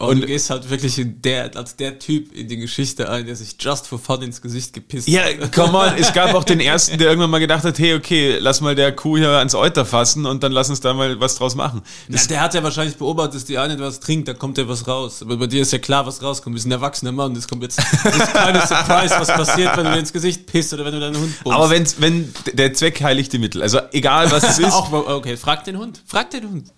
[0.00, 3.26] Und, Und- du gehst halt wirklich in der, als der Typ in die Geschichte ein,
[3.26, 5.52] der sich just for fun ins Gesicht gepisst ja, hat.
[5.52, 8.62] come on, es gab auch den ersten, der irgendwann mal gedacht hat, hey, okay, lass
[8.62, 11.54] mal der Kuh hier ans Euter fassen und dann lass uns da mal was draus
[11.54, 11.82] machen.
[12.08, 14.88] Na, der hat ja wahrscheinlich beobachtet, dass die eine was trinkt, da kommt ja was
[14.88, 15.20] raus.
[15.20, 16.54] Aber bei dir ist ja klar, was rauskommt.
[16.54, 17.34] Du bist ein erwachsener Mann.
[17.34, 20.72] Das kommt jetzt, das ist keine Surprise, was passiert, wenn du dir ins Gesicht pisst
[20.72, 21.58] oder wenn du deinen Hund bummst.
[21.58, 25.36] Aber wenn's, wenn der Zweck heiligt die Mittel, also egal was es ist, Auch, okay,
[25.36, 26.00] frag den Hund.
[26.06, 26.72] Frag den Hund.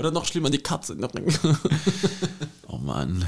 [0.00, 0.96] Oder noch schlimmer, die Katze.
[2.66, 3.24] oh Mann.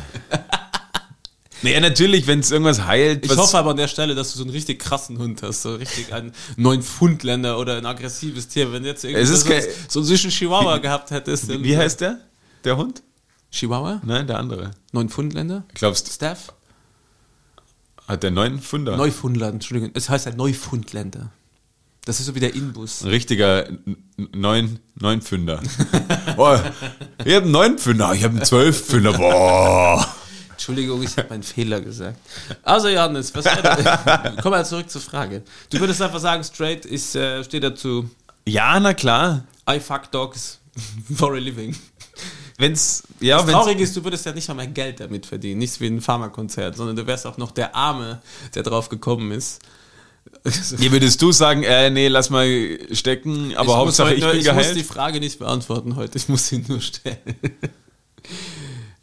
[1.62, 4.44] Naja, natürlich, wenn es irgendwas heilt, Ich hoffe aber an der Stelle, dass du so
[4.44, 8.72] einen richtig krassen Hund hast, so richtig einen neuen Pfundländer oder ein aggressives Tier.
[8.72, 9.36] Wenn jetzt irgendwie so,
[9.88, 11.48] so einen süßen Chihuahua gehabt hättest.
[11.48, 12.18] dann- wie heißt der?
[12.64, 13.02] Der Hund?
[13.52, 14.00] Chihuahua?
[14.04, 14.72] Nein, der andere.
[14.90, 15.64] Neun Pfundländer?
[15.74, 16.52] Glaubst du, Staff?
[18.08, 18.96] hat der neuen Funder?
[18.96, 19.90] Neufundland, Entschuldigung.
[19.94, 21.30] Es heißt ein Neufundländer.
[22.04, 23.02] Das ist so wie der Inbus.
[23.02, 23.68] Ein richtiger
[24.32, 25.60] neun, Neunpfünder.
[26.36, 26.62] Boah,
[27.24, 29.12] ich habe einen Neunpfünder, ich habe einen Zwölfpfünder.
[29.12, 30.06] Boah.
[30.50, 32.18] Entschuldigung, ich habe einen Fehler gesagt.
[32.62, 35.42] Also Johannes, was wäre Komm mal zurück zur Frage.
[35.70, 38.10] Du würdest einfach sagen, straight, ich äh, stehe dazu,
[38.46, 39.44] Ja, na klar.
[39.68, 40.58] I fuck dogs
[41.14, 41.76] for a living.
[42.58, 45.58] Wenn's, ja, Das wenn's, Traurige ist, du würdest ja nicht mal mehr Geld damit verdienen.
[45.58, 48.20] Nicht wie ein Pharmakonzert, sondern du wärst auch noch der Arme,
[48.54, 49.60] der drauf gekommen ist.
[50.78, 54.36] Hier würdest du sagen, äh, nee, lass mal stecken, aber ich Hauptsache muss ich heute,
[54.38, 54.86] bin ich muss die geheilt.
[54.86, 57.18] Frage nicht beantworten heute, ich muss sie nur stellen.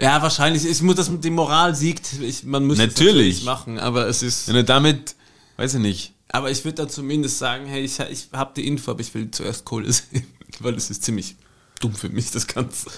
[0.02, 0.66] Ja, wahrscheinlich.
[0.66, 2.14] Ich muss, dass die Moral siegt.
[2.22, 3.40] Ich, man muss Natürlich.
[3.40, 4.48] es machen, aber es ist.
[4.48, 5.16] Du damit,
[5.58, 8.92] weiß ich nicht, Aber ich würde dann zumindest sagen, hey, ich, ich habe die Info,
[8.92, 10.26] aber ich will zuerst Kohle sehen.
[10.60, 11.36] Weil es ist ziemlich
[11.82, 12.90] dumm für mich, das Ganze.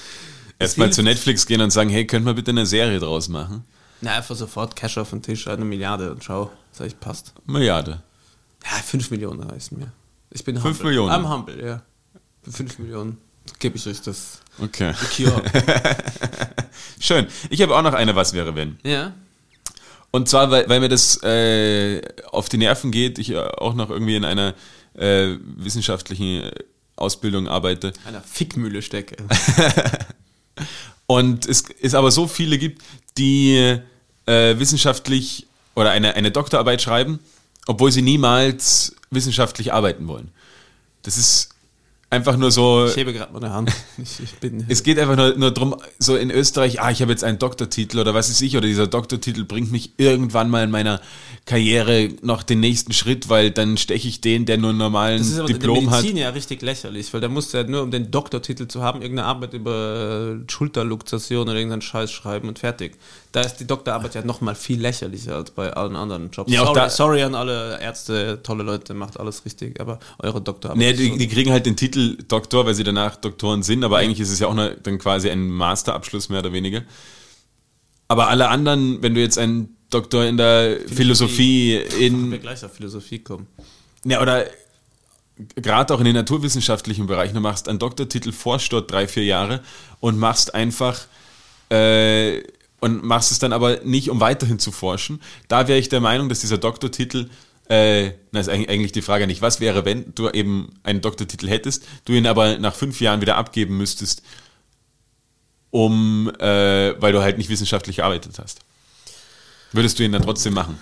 [0.59, 3.63] erstmal zu Netflix gehen und sagen, hey, könnt wir bitte eine Serie draus machen?
[4.01, 7.33] Na, einfach sofort Cash auf den Tisch, eine Milliarde und schau, sag ich, passt.
[7.45, 8.01] Milliarde.
[8.63, 9.91] Ja, 5 Millionen reichen mir.
[10.29, 10.85] Ich bin Fünf humble.
[10.85, 11.11] Millionen?
[11.13, 11.81] I'm humble, ja.
[12.43, 13.17] Für 5 Millionen
[13.59, 14.93] gebe ich euch das Okay.
[16.99, 17.27] Schön.
[17.49, 18.77] Ich habe auch noch eine Was wäre wenn.
[18.83, 19.13] ja.
[20.13, 22.01] Und zwar, weil, weil mir das äh,
[22.31, 24.55] auf die Nerven geht, ich äh, auch noch irgendwie in einer
[24.93, 26.51] äh, wissenschaftlichen äh,
[26.97, 27.93] Ausbildung arbeite.
[28.05, 29.15] Einer Fickmühle stecke.
[31.07, 32.81] Und es, es aber so viele gibt,
[33.17, 33.79] die
[34.25, 37.19] äh, wissenschaftlich oder eine, eine Doktorarbeit schreiben,
[37.67, 40.31] obwohl sie niemals wissenschaftlich arbeiten wollen.
[41.03, 41.49] Das ist
[42.11, 42.85] einfach nur so.
[42.85, 43.71] Ich hebe gerade meine Hand.
[44.01, 44.65] Ich, ich bin.
[44.67, 47.99] Es geht einfach nur, nur darum, so in Österreich, ah, ich habe jetzt einen Doktortitel
[47.99, 51.01] oder was weiß ich, oder dieser Doktortitel bringt mich irgendwann mal in meiner
[51.45, 55.27] Karriere noch den nächsten Schritt, weil dann steche ich den, der nur einen normalen das
[55.27, 56.01] ist aber in der Diplom hat.
[56.01, 59.01] Medizin ja richtig lächerlich, weil da musst du ja nur, um den Doktortitel zu haben,
[59.01, 62.97] irgendeine Arbeit über äh, Schulterluxation oder irgendeinen Scheiß schreiben und fertig.
[63.31, 66.51] Da ist die Doktorarbeit ja nochmal viel lächerlicher als bei allen anderen Jobs.
[66.51, 70.91] Ja, sorry, sorry an alle Ärzte, tolle Leute, macht alles richtig, aber eure Doktorarbeit Nee,
[70.91, 74.19] ist die, die kriegen halt den Titel Doktor, weil sie danach Doktoren sind, aber eigentlich
[74.19, 76.83] ist es ja auch eine, dann quasi ein Masterabschluss mehr oder weniger.
[78.07, 82.73] Aber alle anderen, wenn du jetzt einen Doktor in der Philosophie, wir in, gleich auf
[82.73, 83.47] Philosophie kommen.
[84.05, 84.45] ja, oder
[85.55, 89.61] gerade auch in den naturwissenschaftlichen Bereichen, du machst einen Doktortitel, forschst dort drei, vier Jahre
[89.99, 91.07] und machst einfach,
[91.69, 92.41] äh,
[92.79, 95.21] und machst es dann aber nicht, um weiterhin zu forschen.
[95.47, 97.29] Da wäre ich der Meinung, dass dieser Doktortitel,
[97.71, 101.85] äh, na, ist eigentlich die Frage nicht, was wäre, wenn du eben einen Doktortitel hättest,
[102.03, 104.23] du ihn aber nach fünf Jahren wieder abgeben müsstest,
[105.69, 108.59] um, äh, weil du halt nicht wissenschaftlich gearbeitet hast.
[109.71, 110.77] Würdest du ihn dann trotzdem machen?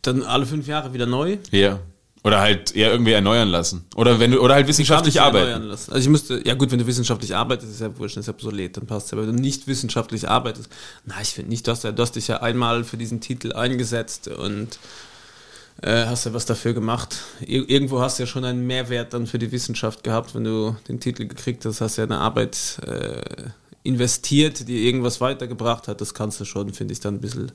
[0.00, 1.36] Dann alle fünf Jahre wieder neu.
[1.50, 1.80] Ja.
[2.22, 3.84] Oder halt eher irgendwie erneuern lassen.
[3.94, 5.64] Oder wenn du, oder halt wissenschaftlich arbeiten.
[5.64, 5.92] lassen.
[5.92, 8.78] Also ich müsste, ja gut, wenn du wissenschaftlich arbeitest, ist ja wurscht, ist ja obsolet,
[8.78, 9.12] dann passt es.
[9.12, 10.70] Aber wenn du nicht wissenschaftlich arbeitest,
[11.04, 13.52] na, ich finde nicht, du hast, ja, du hast dich ja einmal für diesen Titel
[13.52, 14.78] eingesetzt und
[15.82, 17.16] äh, hast ja was dafür gemacht.
[17.40, 20.76] Ir irgendwo hast du ja schon einen Mehrwert dann für die Wissenschaft gehabt, wenn du
[20.88, 23.50] den Titel gekriegt hast, hast ja eine Arbeit äh,
[23.82, 26.00] investiert, die irgendwas weitergebracht hat.
[26.00, 27.52] Das kannst du schon, finde ich, dann ein bisschen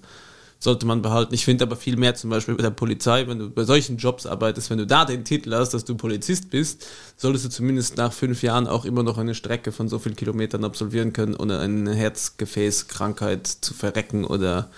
[0.59, 1.33] sollte man behalten.
[1.33, 4.25] Ich finde aber viel mehr zum Beispiel bei der Polizei, wenn du bei solchen Jobs
[4.25, 8.11] arbeitest, wenn du da den Titel hast, dass du Polizist bist, solltest du zumindest nach
[8.11, 11.93] fünf Jahren auch immer noch eine Strecke von so vielen Kilometern absolvieren können, ohne eine
[11.93, 14.69] Herzgefäßkrankheit zu verrecken oder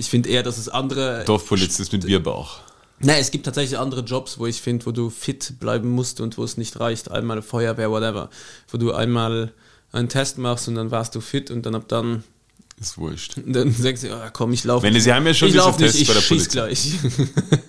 [0.00, 2.60] ich finde eher, dass es andere Dorfpolizist mit Bierbauch.
[3.00, 6.38] Nein, es gibt tatsächlich andere Jobs, wo ich finde, wo du fit bleiben musst und
[6.38, 7.10] wo es nicht reicht.
[7.10, 8.30] Einmal Feuerwehr, whatever.
[8.68, 9.52] Wo du einmal
[9.92, 12.24] einen Test machst und dann warst du fit und dann ab dann,
[12.80, 13.36] Ist wurscht.
[13.46, 14.84] dann denkst du, ah, komm, ich laufe.
[14.86, 16.52] Wenn sie haben ja schon ich diese lauf nicht, Tests ich bei der schieß Polizei.
[16.68, 16.92] gleich.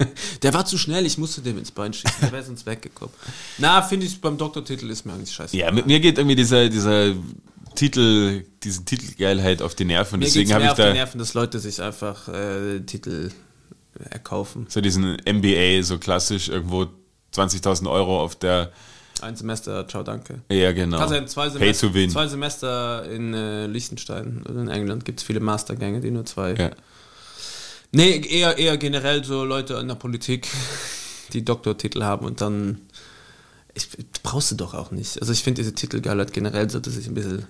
[0.41, 3.13] der war zu schnell, ich musste dem ins Bein schießen, der wäre sonst weggekommen.
[3.57, 5.55] Na, finde ich, beim Doktortitel ist mir eigentlich scheiße.
[5.57, 7.13] Ja, mit mir geht irgendwie dieser, dieser
[7.75, 10.19] Titel, diese Titelgeilheit auf die Nerven.
[10.19, 13.31] mir Deswegen habe ich auf die da Nerven, dass Leute sich einfach äh, Titel
[14.09, 14.65] erkaufen.
[14.69, 16.87] so diesen MBA, so klassisch, irgendwo
[17.33, 18.71] 20.000 Euro auf der,
[19.21, 20.41] Ein Semester, ciao, danke.
[20.49, 22.09] ja genau, Kannst in zwei Pay Semester, to win.
[22.09, 26.53] zwei Semester in äh, Liechtenstein oder in England gibt es viele Mastergänge, die nur zwei.
[26.55, 26.71] Ja.
[27.91, 30.47] Nee, eher, eher generell so Leute in der Politik,
[31.33, 32.81] die Doktortitel haben und dann.
[33.73, 33.87] Ich,
[34.23, 35.19] brauchst du doch auch nicht.
[35.21, 37.45] Also ich finde diese Titelgeilheit generell sollte sich ein bisschen.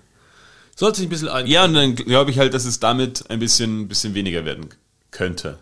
[0.76, 1.48] Sollte sich ein bisschen ein.
[1.48, 4.70] ja, und dann glaube ich halt, dass es damit ein bisschen, bisschen weniger werden
[5.12, 5.60] könnte.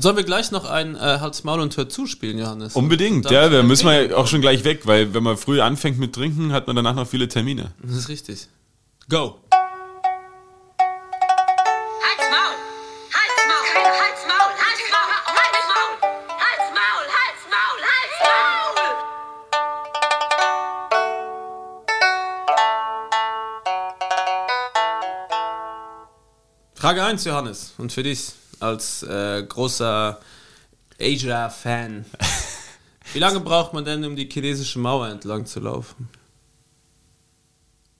[0.00, 2.76] Sollen wir gleich noch ein äh, Hals, Maul und Hör zuspielen, Johannes?
[2.76, 6.14] Unbedingt, ja, da müssen wir auch schon gleich weg, weil wenn man früh anfängt mit
[6.14, 7.72] Trinken, hat man danach noch viele Termine.
[7.82, 8.46] Das ist richtig.
[9.08, 9.40] Go!
[26.88, 27.74] Frage 1, Johannes.
[27.76, 30.18] Und für dich als äh, großer
[30.98, 32.06] Asia-Fan.
[33.12, 36.08] Wie lange braucht man denn, um die chinesische Mauer entlang zu laufen?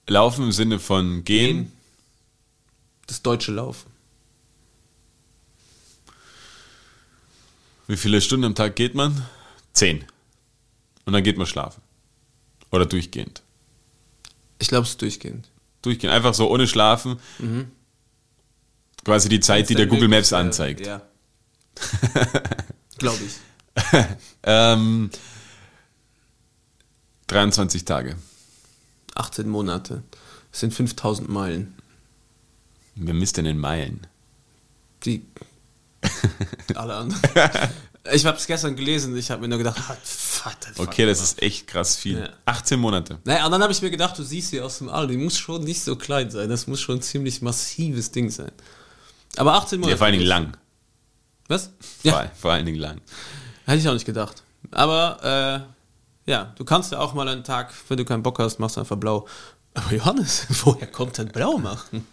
[0.07, 1.71] Laufen im Sinne von gehen.
[3.05, 3.91] Das deutsche Laufen.
[7.85, 9.23] Wie viele Stunden am Tag geht man?
[9.73, 10.03] Zehn.
[11.05, 11.83] Und dann geht man schlafen.
[12.71, 13.43] Oder durchgehend.
[14.57, 15.47] Ich glaube, es ist durchgehend.
[15.83, 16.11] Durchgehend.
[16.11, 17.19] Einfach so ohne Schlafen.
[19.03, 20.85] Quasi die Zeit, die der Google Maps anzeigt.
[20.85, 21.01] Ja.
[22.97, 23.33] glaube ich.
[24.43, 25.09] Ähm,
[27.27, 28.15] 23 Tage.
[29.15, 30.03] 18 Monate.
[30.51, 31.75] Das sind 5000 Meilen.
[32.95, 34.07] Wer misst denn in Meilen?
[35.05, 35.25] Die.
[36.75, 37.21] alle anderen.
[38.11, 41.41] Ich habe es gestern gelesen, ich habe mir nur gedacht, ah, Vater, Okay, das ist
[41.41, 42.19] echt krass viel.
[42.19, 42.29] Ja.
[42.45, 43.19] 18 Monate.
[43.25, 45.37] Naja, und dann habe ich mir gedacht, du siehst sie aus dem All, die muss
[45.37, 48.51] schon nicht so klein sein, das muss schon ein ziemlich massives Ding sein.
[49.37, 49.91] Aber 18 Monate.
[49.91, 50.57] Ja, vor allen Dingen lang.
[51.47, 51.71] Was?
[52.01, 53.01] Vor, Ja, vor allen Dingen lang.
[53.65, 54.43] hätte ich auch nicht gedacht.
[54.71, 55.65] Aber,
[56.25, 58.75] äh, ja, du kannst ja auch mal einen Tag, wenn du keinen Bock hast, machst
[58.75, 59.27] du einfach blau.
[59.73, 62.05] Aber Johannes, woher kommt denn blau machen?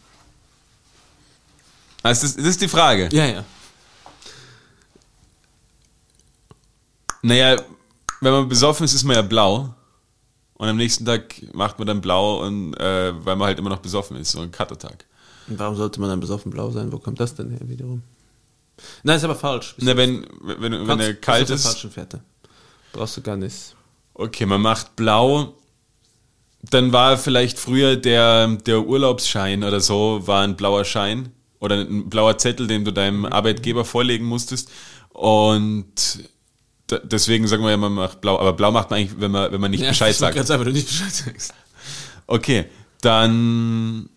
[2.02, 3.08] Das, das ist die Frage.
[3.12, 3.44] Ja, ja.
[7.22, 7.56] Naja,
[8.20, 9.74] wenn man besoffen ist, ist man ja blau.
[10.54, 13.80] Und am nächsten Tag macht man dann blau, und, äh, weil man halt immer noch
[13.80, 14.32] besoffen ist.
[14.32, 15.04] So ein Cuttertag.
[15.48, 16.92] Und warum sollte man dann besoffen blau sein?
[16.92, 18.02] Wo kommt das denn her wiederum?
[19.02, 19.74] Nein, ist aber falsch.
[19.78, 21.62] Na, wenn, wenn, wenn Kannst- er bist kalt ist.
[21.64, 22.20] falschen Fährte.
[22.92, 23.74] Brauchst du gar nicht.
[24.14, 25.54] Okay, man macht blau.
[26.70, 31.28] Dann war vielleicht früher der, der Urlaubsschein oder so, war ein blauer Schein
[31.60, 34.70] oder ein blauer Zettel, den du deinem Arbeitgeber vorlegen musstest.
[35.10, 36.20] Und
[37.04, 38.38] deswegen sagen wir ja, man macht blau.
[38.38, 40.34] Aber blau macht man eigentlich, wenn man, wenn man nicht Bescheid ich wollte sagt.
[40.34, 41.54] gerade sagen, wenn du nicht Bescheid sagst.
[42.26, 42.66] Okay,
[43.00, 44.08] dann.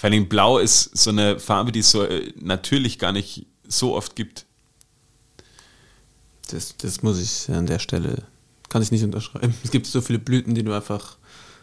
[0.00, 3.94] Vor allem blau ist so eine Farbe, die es so äh, natürlich gar nicht so
[3.94, 4.46] oft gibt.
[6.50, 8.22] Das, das muss ich an der Stelle,
[8.70, 9.52] kann ich nicht unterschreiben.
[9.62, 11.18] Es gibt so viele Blüten, die du einfach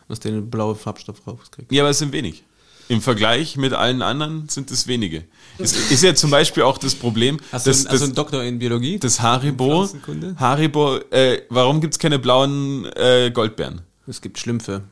[0.08, 1.72] aus denen blaue Farbstoff rauskriegst.
[1.72, 2.44] Ja, aber es sind wenig.
[2.90, 5.24] Im Vergleich mit allen anderen sind es wenige.
[5.58, 8.44] Es ist ja zum Beispiel auch das Problem, Hast du dass, einen, dass, einen Doktor
[8.44, 9.00] in Biologie?
[9.00, 9.90] das Haribo?
[10.36, 13.82] Haribo, äh, warum gibt es keine blauen äh, Goldbeeren?
[14.06, 14.84] es gibt Schlümpfe.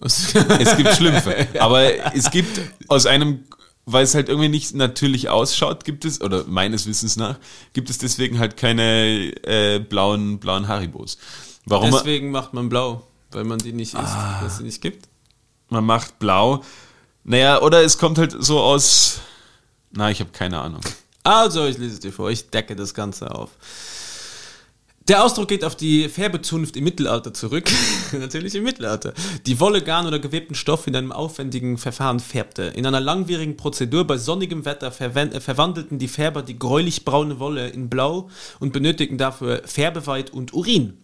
[0.58, 1.48] Es gibt Schlümpfe.
[1.58, 3.44] Aber es gibt aus einem,
[3.86, 7.38] weil es halt irgendwie nicht natürlich ausschaut, gibt es, oder meines Wissens nach,
[7.72, 11.18] gibt es deswegen halt keine äh, blauen, blauen Haribos.
[11.64, 15.08] Warum Deswegen macht man blau, weil man die nicht isst, weil es sie nicht gibt.
[15.68, 16.64] man macht blau?
[17.24, 19.20] Naja, oder es kommt halt so aus.
[19.90, 20.80] Na, ich habe keine Ahnung.
[21.24, 23.50] Also, ich lese es dir vor, ich decke das Ganze auf.
[25.08, 27.70] Der Ausdruck geht auf die Färbezunft im Mittelalter zurück.
[28.12, 29.14] Natürlich im Mittelalter.
[29.46, 32.64] Die Wolle, Garn oder gewebten Stoff in einem aufwendigen Verfahren färbte.
[32.64, 37.88] In einer langwierigen Prozedur bei sonnigem Wetter äh, verwandelten die Färber die gräulich-braune Wolle in
[37.88, 38.28] Blau
[38.60, 40.98] und benötigten dafür Färbeweid und Urin.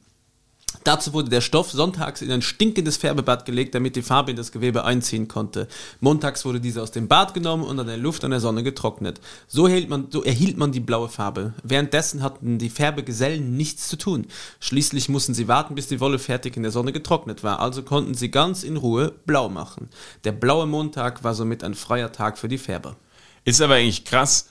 [0.82, 4.52] Dazu wurde der Stoff sonntags in ein stinkendes Färbebad gelegt, damit die Farbe in das
[4.52, 5.68] Gewebe einziehen konnte.
[6.00, 9.20] Montags wurde diese aus dem Bad genommen und an der Luft an der Sonne getrocknet.
[9.46, 11.54] So, erhielt man, so erhielt man die blaue Farbe.
[11.62, 14.26] Währenddessen hatten die Färbegesellen nichts zu tun.
[14.60, 17.60] Schließlich mussten sie warten, bis die Wolle fertig in der Sonne getrocknet war.
[17.60, 19.88] Also konnten sie ganz in Ruhe blau machen.
[20.24, 22.96] Der blaue Montag war somit ein freier Tag für die Färber.
[23.44, 24.48] Ist aber eigentlich krass,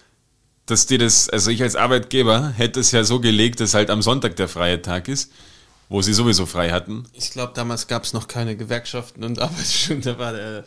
[0.65, 4.01] dass dir das, also ich als Arbeitgeber hätte es ja so gelegt, dass halt am
[4.01, 5.31] Sonntag der freie Tag ist,
[5.93, 7.03] wo sie sowieso frei hatten.
[7.13, 10.01] Ich glaube, damals gab es noch keine Gewerkschaften und Arbeitsstunden.
[10.01, 10.65] Da war der,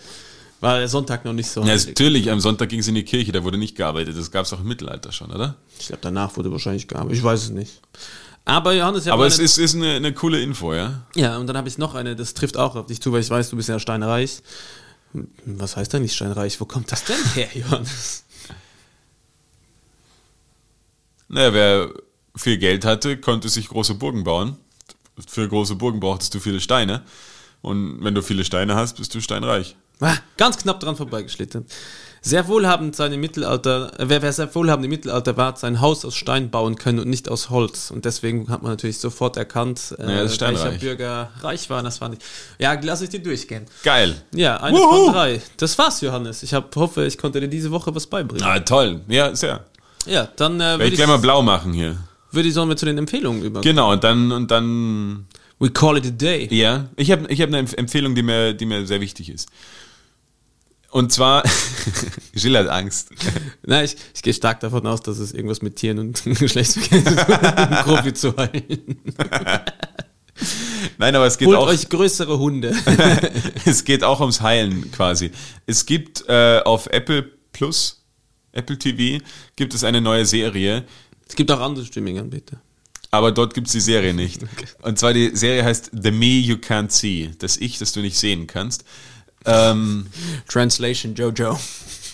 [0.60, 1.64] war der Sonntag noch nicht so.
[1.64, 4.16] Ja, natürlich, am Sonntag ging es in die Kirche, da wurde nicht gearbeitet.
[4.16, 5.56] Das gab es auch im Mittelalter schon, oder?
[5.80, 7.18] Ich glaube, danach wurde wahrscheinlich gearbeitet.
[7.18, 7.80] Ich weiß es nicht.
[8.44, 11.02] Aber Johannes, hab Aber es ist, ist eine, eine coole Info, ja?
[11.16, 13.28] Ja, und dann habe ich noch eine, das trifft auch auf dich zu, weil ich
[13.28, 14.42] weiß, du bist ja steinreich.
[15.44, 16.60] Was heißt denn nicht steinreich?
[16.60, 18.22] Wo kommt das denn her, Johannes?
[21.26, 21.90] Naja, wer
[22.36, 24.56] viel Geld hatte, konnte sich große Burgen bauen.
[25.26, 27.02] Für große Burgen brauchtest du viele Steine.
[27.62, 29.76] Und wenn du viele Steine hast, bist du steinreich.
[30.00, 31.64] Ah, Ganz knapp dran vorbeigeschlitten.
[32.20, 36.04] Sehr wohlhabend seine Mittelalter, äh, wer, wer sehr wohlhabend im Mittelalter war, hat sein Haus
[36.04, 37.90] aus Stein bauen können und nicht aus Holz.
[37.90, 40.70] Und deswegen hat man natürlich sofort erkannt, äh, Ja, das ist welcher.
[40.72, 41.82] Bürger reich war.
[41.82, 42.20] Das fand ich.
[42.58, 43.66] Ja, lass ich dir durchgehen.
[43.84, 44.20] Geil.
[44.34, 45.04] Ja, eine Wuhu!
[45.06, 45.40] von drei.
[45.56, 46.42] Das war's, Johannes.
[46.42, 48.46] Ich hab, hoffe, ich konnte dir diese Woche was beibringen.
[48.46, 49.00] Ah, toll.
[49.08, 49.64] Ja, sehr.
[50.04, 51.96] Ja, dann äh, Werde würde ich ich, gleich mal blau machen hier.
[52.32, 53.74] Würd ich, sollen wir zu den Empfehlungen übergehen.
[53.74, 55.26] Genau, und dann, und dann,
[55.58, 56.48] We call it a day.
[56.54, 56.88] ja.
[56.96, 59.48] Ich habe ich hab eine Empf- Empfehlung, die mir, die mir sehr wichtig ist.
[60.90, 61.42] Und zwar,
[62.34, 63.10] Gilles hat Angst.
[63.66, 66.98] Na, ich, ich gehe stark davon aus, dass es irgendwas mit Tieren und Geschlechtsverkehr
[67.84, 69.00] um Profi zu heilen.
[70.98, 72.74] Nein, aber es geht Holt auch, euch größere Hunde.
[73.64, 75.30] es geht auch ums Heilen quasi.
[75.66, 78.04] Es gibt äh, auf Apple Plus,
[78.52, 79.22] Apple TV,
[79.56, 80.84] gibt es eine neue Serie,
[81.28, 82.60] es gibt auch andere Streaming-Anbieter.
[83.10, 84.42] aber dort gibt es die Serie nicht.
[84.82, 88.18] Und zwar die Serie heißt The Me You Can't See, das Ich, das du nicht
[88.18, 88.84] sehen kannst.
[89.44, 90.06] Ähm,
[90.48, 91.58] Translation Jojo.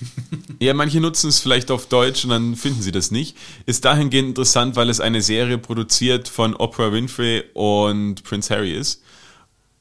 [0.61, 3.37] ja, manche nutzen es vielleicht auf Deutsch und dann finden sie das nicht.
[3.67, 9.03] Ist dahingehend interessant, weil es eine Serie produziert von Oprah Winfrey und Prince Harry ist.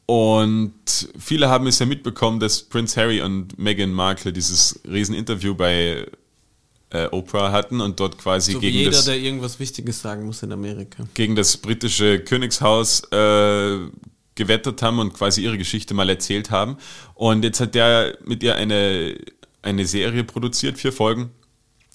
[0.05, 0.73] Und
[1.17, 6.05] viele haben es ja mitbekommen, dass Prince Harry und Meghan Markle dieses Rieseninterview bei
[6.92, 10.26] äh, Oprah hatten und dort quasi So wie gegen, jeder, das, der irgendwas Wichtiges sagen
[10.26, 11.08] muss in Amerika.
[11.14, 13.80] gegen das britische Königshaus äh,
[14.36, 16.78] gewettert haben und quasi ihre Geschichte mal erzählt haben.
[17.16, 19.18] Und jetzt hat der mit ihr eine,
[19.62, 21.32] eine Serie produziert, vier Folgen,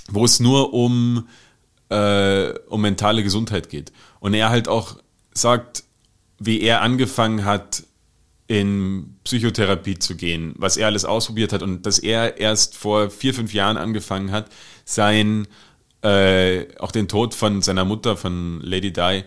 [0.08, 1.28] wo es nur um,
[1.90, 3.92] äh, um mentale Gesundheit geht.
[4.20, 4.96] Und er halt auch
[5.32, 5.84] sagt,
[6.38, 7.84] wie er angefangen hat,
[8.48, 13.34] in Psychotherapie zu gehen, was er alles ausprobiert hat und dass er erst vor vier,
[13.34, 14.50] fünf Jahren angefangen hat,
[14.86, 15.46] sein,
[16.02, 19.24] äh, auch den Tod von seiner Mutter, von Lady Di,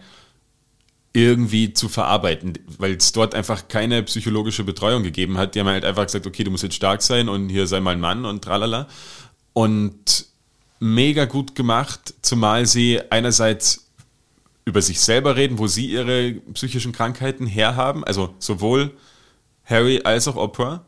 [1.13, 5.53] irgendwie zu verarbeiten, weil es dort einfach keine psychologische Betreuung gegeben hat.
[5.53, 7.91] Die haben halt einfach gesagt, okay, du musst jetzt stark sein und hier sei mal
[7.91, 8.87] ein Mann und tralala.
[9.53, 10.27] Und
[10.79, 13.89] mega gut gemacht, zumal sie einerseits
[14.65, 18.91] über sich selber reden, wo sie ihre psychischen Krankheiten herhaben, also sowohl
[19.65, 20.85] Harry als auch Oprah,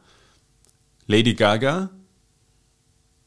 [1.07, 1.89] Lady Gaga.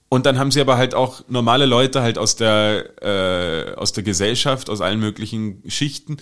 [0.09, 4.05] Und dann haben sie aber halt auch normale Leute halt aus der, äh, aus der
[4.05, 6.19] Gesellschaft, aus allen möglichen Schichten,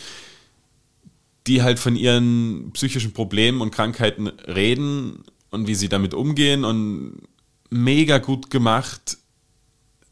[1.46, 7.22] die halt von ihren psychischen Problemen und Krankheiten reden und wie sie damit umgehen und
[7.70, 9.18] mega gut gemacht,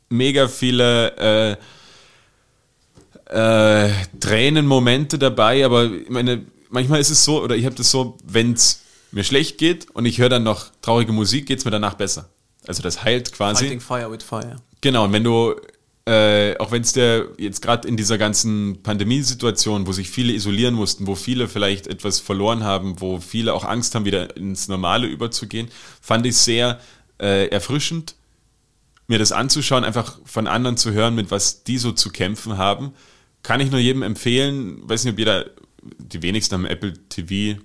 [0.09, 1.57] mega viele
[3.31, 7.91] äh, äh, Tränenmomente dabei, aber ich meine, manchmal ist es so, oder ich habe das
[7.91, 11.65] so, wenn es mir schlecht geht und ich höre dann noch traurige Musik, geht es
[11.65, 12.29] mir danach besser.
[12.67, 13.65] Also das heilt quasi.
[13.65, 14.57] Fighting Fire with Fire.
[14.81, 15.55] Genau, und wenn du,
[16.07, 20.75] äh, auch wenn es dir jetzt gerade in dieser ganzen Pandemiesituation, wo sich viele isolieren
[20.75, 25.07] mussten, wo viele vielleicht etwas verloren haben, wo viele auch Angst haben, wieder ins Normale
[25.07, 25.69] überzugehen,
[26.01, 26.81] fand ich sehr
[27.19, 28.15] äh, erfrischend,
[29.07, 32.93] mir das anzuschauen, einfach von anderen zu hören, mit was die so zu kämpfen haben.
[33.43, 35.47] Kann ich nur jedem empfehlen, weiß nicht, ob jeder,
[35.99, 37.61] die wenigsten haben Apple TV,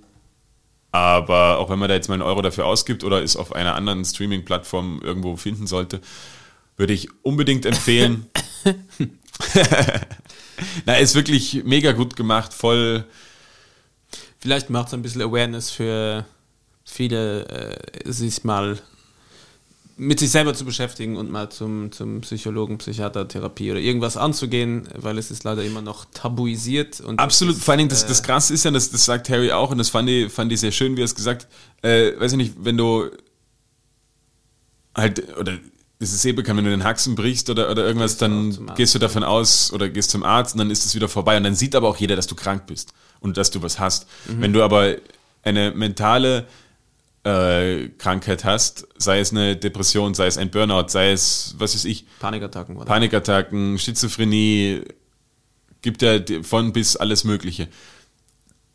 [0.96, 3.76] aber auch wenn man da jetzt mal einen Euro dafür ausgibt oder es auf einer
[3.76, 6.02] anderen Streaming-Plattform irgendwo finden sollte,
[6.78, 8.28] würde ich unbedingt empfehlen.
[10.86, 13.06] Na, ist wirklich mega gut gemacht, voll.
[14.40, 16.26] Vielleicht macht es ein bisschen Awareness für
[16.84, 18.80] viele, äh, sich mal
[19.98, 24.90] mit sich selber zu beschäftigen und mal zum, zum Psychologen, Psychiater, Therapie oder irgendwas anzugehen,
[24.96, 27.00] weil es ist leider immer noch tabuisiert.
[27.00, 29.30] Und Absolut, ist, vor allen Dingen, das, äh, das Krasse ist ja, das, das sagt
[29.30, 31.48] Harry auch und das fand ich, fand ich sehr schön, wie er es gesagt
[31.86, 33.10] äh, weiß ich nicht, wenn du
[34.96, 35.58] halt, oder
[36.00, 39.00] das ist eh bekannt, wenn du den Haxen brichst oder, oder irgendwas, dann gehst du
[39.00, 41.76] davon aus oder gehst zum Arzt und dann ist es wieder vorbei und dann sieht
[41.76, 44.08] aber auch jeder, dass du krank bist und dass du was hast.
[44.28, 44.42] Mhm.
[44.42, 44.96] Wenn du aber
[45.44, 46.48] eine mentale
[47.26, 51.86] äh, Krankheit hast, sei es eine Depression, sei es ein Burnout, sei es, was weiß
[51.86, 52.78] ich, Panikattacken.
[52.78, 52.86] Oder?
[52.86, 54.84] Panikattacken, Schizophrenie,
[55.82, 57.68] gibt ja von bis alles Mögliche.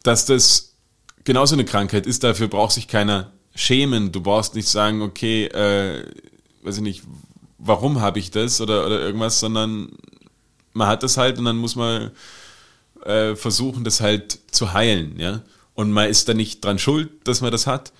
[0.02, 0.74] Dass das
[1.22, 4.10] genauso eine Krankheit ist, dafür braucht sich keiner schämen.
[4.10, 6.04] Du brauchst nicht sagen, okay, äh,
[6.62, 7.02] weiß ich nicht,
[7.58, 9.92] warum habe ich das oder, oder irgendwas, sondern
[10.72, 12.10] man hat das halt und dann muss man
[13.04, 15.42] äh, versuchen, das halt zu heilen, ja.
[15.74, 17.92] Und man ist da nicht dran schuld, dass man das hat,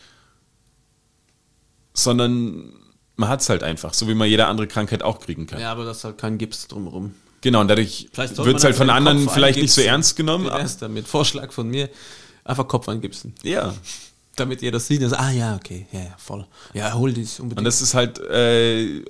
[2.03, 2.72] sondern
[3.16, 5.61] man hat es halt einfach, so wie man jede andere Krankheit auch kriegen kann.
[5.61, 7.14] Ja, aber das ist halt kein Gips drumherum.
[7.42, 10.46] Genau, und dadurch wird es halt von anderen Kopf vielleicht nicht so ernst genommen.
[10.46, 11.07] Wär's damit?
[11.07, 11.88] Vorschlag von mir.
[12.44, 13.34] Einfach Kopf eingipsen.
[13.42, 13.74] Ja.
[14.36, 15.03] Damit ihr das sieht.
[15.03, 15.86] Also, ah ja, okay.
[15.92, 16.46] Ja, ja, voll.
[16.74, 17.59] Ja, hol dies unbedingt.
[17.59, 19.03] Und dass es halt äh,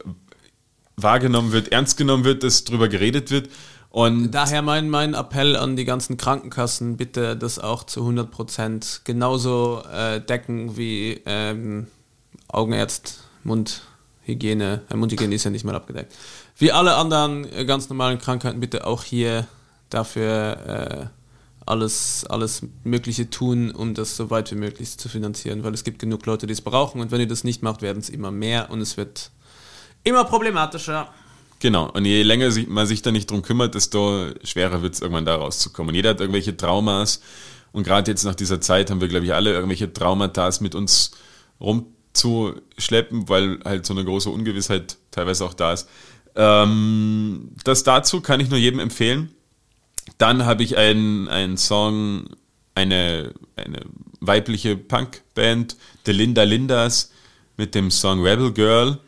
[0.96, 3.48] wahrgenommen wird, ernst genommen wird, dass drüber geredet wird.
[3.90, 9.82] Und Daher mein, mein Appell an die ganzen Krankenkassen, bitte das auch zu 100% genauso
[9.92, 11.88] äh, decken wie ähm,
[12.52, 14.82] Augenärzt, Mundhygiene.
[14.90, 16.14] Äh, Mundhygiene ist ja nicht mal abgedeckt.
[16.56, 19.46] Wie alle anderen äh, ganz normalen Krankheiten, bitte auch hier
[19.88, 21.20] dafür äh,
[21.66, 25.98] alles, alles Mögliche tun, um das so weit wie möglich zu finanzieren, weil es gibt
[25.98, 28.70] genug Leute, die es brauchen und wenn ihr das nicht macht, werden es immer mehr
[28.70, 29.30] und es wird
[30.02, 31.08] immer problematischer.
[31.60, 35.26] genau, und je länger man sich da nicht drum kümmert, desto schwerer wird es irgendwann
[35.26, 35.94] da rauszukommen.
[35.94, 37.20] Jeder hat irgendwelche Traumas
[37.72, 41.12] und gerade jetzt nach dieser Zeit haben wir, glaube ich, alle irgendwelche Traumata mit uns
[42.14, 45.88] rumzuschleppen, weil halt so eine große Ungewissheit teilweise auch da ist.
[46.36, 49.34] Ähm, das dazu kann ich nur jedem empfehlen.
[50.18, 52.26] Dann habe ich einen, einen Song,
[52.74, 53.80] eine, eine
[54.20, 57.10] weibliche Punkband, The Linda Lindas,
[57.56, 58.98] mit dem Song Rebel Girl.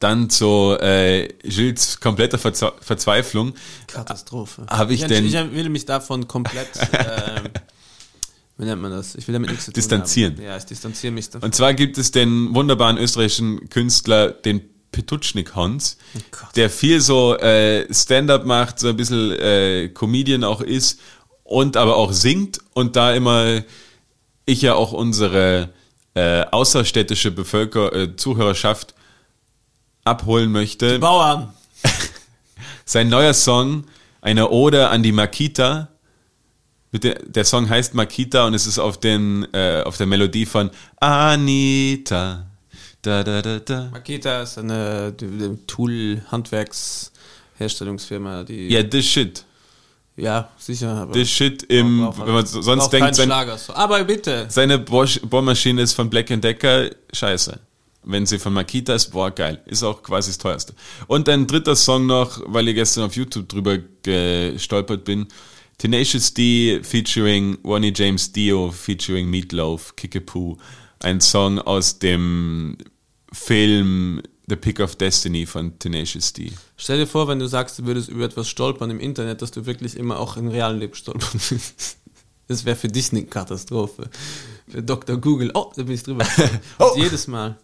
[0.00, 3.54] Dann zu äh, Gilles kompletter Verze Verzweiflung.
[3.88, 4.64] Katastrophe.
[4.68, 7.48] Hab ich ich, denn- ich will mich davon komplett, ähm,
[8.58, 9.14] wie nennt man das?
[9.14, 10.36] Ich will damit nichts zu tun Distanzieren.
[10.36, 10.44] Haben.
[10.44, 11.46] Ja, ich distanziere mich davon.
[11.46, 15.96] Und zwar gibt es den wunderbaren österreichischen Künstler, den Petutschnik Hans,
[16.30, 16.56] Gott.
[16.56, 21.00] der viel so äh, Stand-up macht, so ein bisschen äh, Comedian auch ist
[21.44, 23.62] und aber auch singt und da immer
[24.44, 25.68] ich ja auch unsere
[26.14, 28.94] äh, außerstädtische Bevölker äh, Zuhörerschaft
[30.04, 30.98] abholen möchte.
[35.70, 35.97] Mit
[36.92, 40.70] der, der Song heißt Makita und es ist auf, den, äh, auf der Melodie von
[40.96, 42.46] Anita.
[43.02, 43.90] Da, da, da, da.
[43.92, 45.14] Makita ist eine
[45.66, 48.68] Tool-Handwerksherstellungsfirma, die.
[48.68, 49.44] Ja, this shit.
[50.16, 50.90] ja sicher.
[50.90, 53.30] Aber This shit im, halt- wenn man so- sonst denkt, sein.
[53.30, 54.46] Aber bitte.
[54.48, 57.58] seine Bohrmaschine ist von Black Decker, scheiße.
[58.04, 59.60] Wenn sie von Makita ist, boah, geil.
[59.66, 60.72] Ist auch quasi das teuerste.
[61.08, 65.26] Und ein dritter Song noch, weil ich gestern auf YouTube drüber gestolpert bin.
[65.78, 70.56] Tenacious D featuring Ronnie James Dio featuring Meatloaf, Kickapoo.
[71.00, 72.76] Ein Song aus dem
[73.32, 76.50] Film The Pick of Destiny von Tenacious D.
[76.76, 79.66] Stell dir vor, wenn du sagst, du würdest über etwas stolpern im Internet, dass du
[79.66, 81.98] wirklich immer auch im realen Leben stolpern würdest.
[82.48, 84.10] Das wäre für dich eine Katastrophe.
[84.66, 85.16] Für Dr.
[85.18, 85.52] Google.
[85.54, 86.26] Oh, da bin ich drüber.
[86.80, 86.94] Oh.
[86.96, 87.56] Jedes Mal.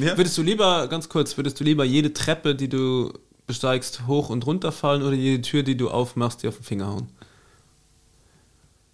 [0.00, 0.16] Ja.
[0.16, 3.12] Würdest du lieber, ganz kurz, würdest du lieber jede Treppe, die du
[3.46, 6.86] besteigst, hoch und runter fallen oder jede Tür, die du aufmachst, dir auf den Finger
[6.86, 7.08] hauen?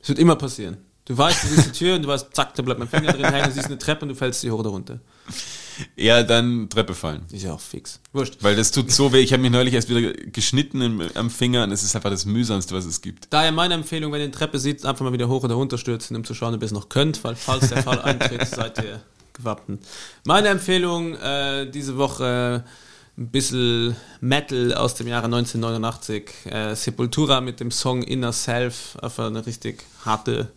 [0.00, 0.78] Das wird immer passieren.
[1.04, 3.24] Du weißt, du siehst die Tür und du weißt, zack, da bleibt mein Finger drin
[3.24, 5.00] hängen, du siehst eine Treppe und du fällst die hoch oder runter.
[5.96, 7.22] Ja, dann Treppe fallen.
[7.32, 8.00] Ist ja auch fix.
[8.12, 8.36] Wurscht.
[8.40, 9.20] Weil das tut so weh.
[9.20, 12.26] Ich habe mich neulich erst wieder geschnitten im, am Finger und es ist einfach das
[12.26, 13.28] mühsamste, was es gibt.
[13.30, 16.16] Daher meine Empfehlung, wenn ihr eine Treppe seht, einfach mal wieder hoch oder runter stürzen,
[16.16, 19.00] um zu schauen, ob ihr es noch könnt, weil falls der Fall eintritt, seid ihr
[19.32, 19.82] gewappnet.
[20.24, 22.64] Meine Empfehlung äh, diese Woche
[23.20, 26.30] ein bisschen Metal aus dem Jahre 1989.
[26.46, 28.96] Äh, Sepultura mit dem Song Inner Self.
[29.02, 30.48] Einfach eine richtig harte,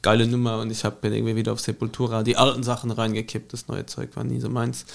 [0.00, 3.52] geile Nummer und ich habe bin irgendwie wieder auf Sepultura die alten Sachen reingekippt.
[3.52, 4.86] Das neue Zeug war nie so meins.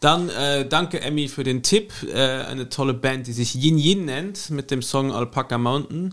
[0.00, 1.92] Dann äh, danke Emmy für den Tipp.
[2.12, 6.12] Äh, eine tolle Band, die sich Yin Yin nennt mit dem Song Alpaca Mountain.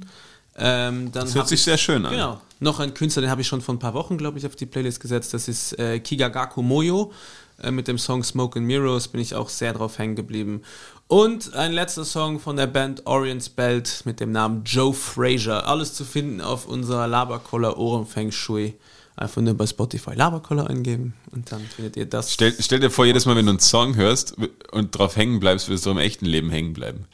[0.55, 2.11] Ähm, dann Das hört sich ich- sehr schön an.
[2.13, 2.41] Genau.
[2.59, 4.65] Noch ein Künstler, den habe ich schon vor ein paar Wochen, glaube ich, auf die
[4.67, 5.33] Playlist gesetzt.
[5.33, 7.11] Das ist äh, Kigagaku Moyo.
[7.61, 10.61] Äh, mit dem Song Smoke and Mirrors bin ich auch sehr drauf hängen geblieben.
[11.07, 15.67] Und ein letzter Song von der Band Orient Belt mit dem Namen Joe Frazier.
[15.67, 18.75] Alles zu finden auf unserer Laberkoller Ohren Feng Shui.
[19.15, 22.33] Einfach nur bei Spotify Laberkoller eingeben und dann findet ihr das.
[22.33, 24.35] Stell, stell dir vor, jedes Mal, wenn du einen Song hörst
[24.71, 27.05] und drauf hängen bleibst, würdest du im echten Leben hängen bleiben.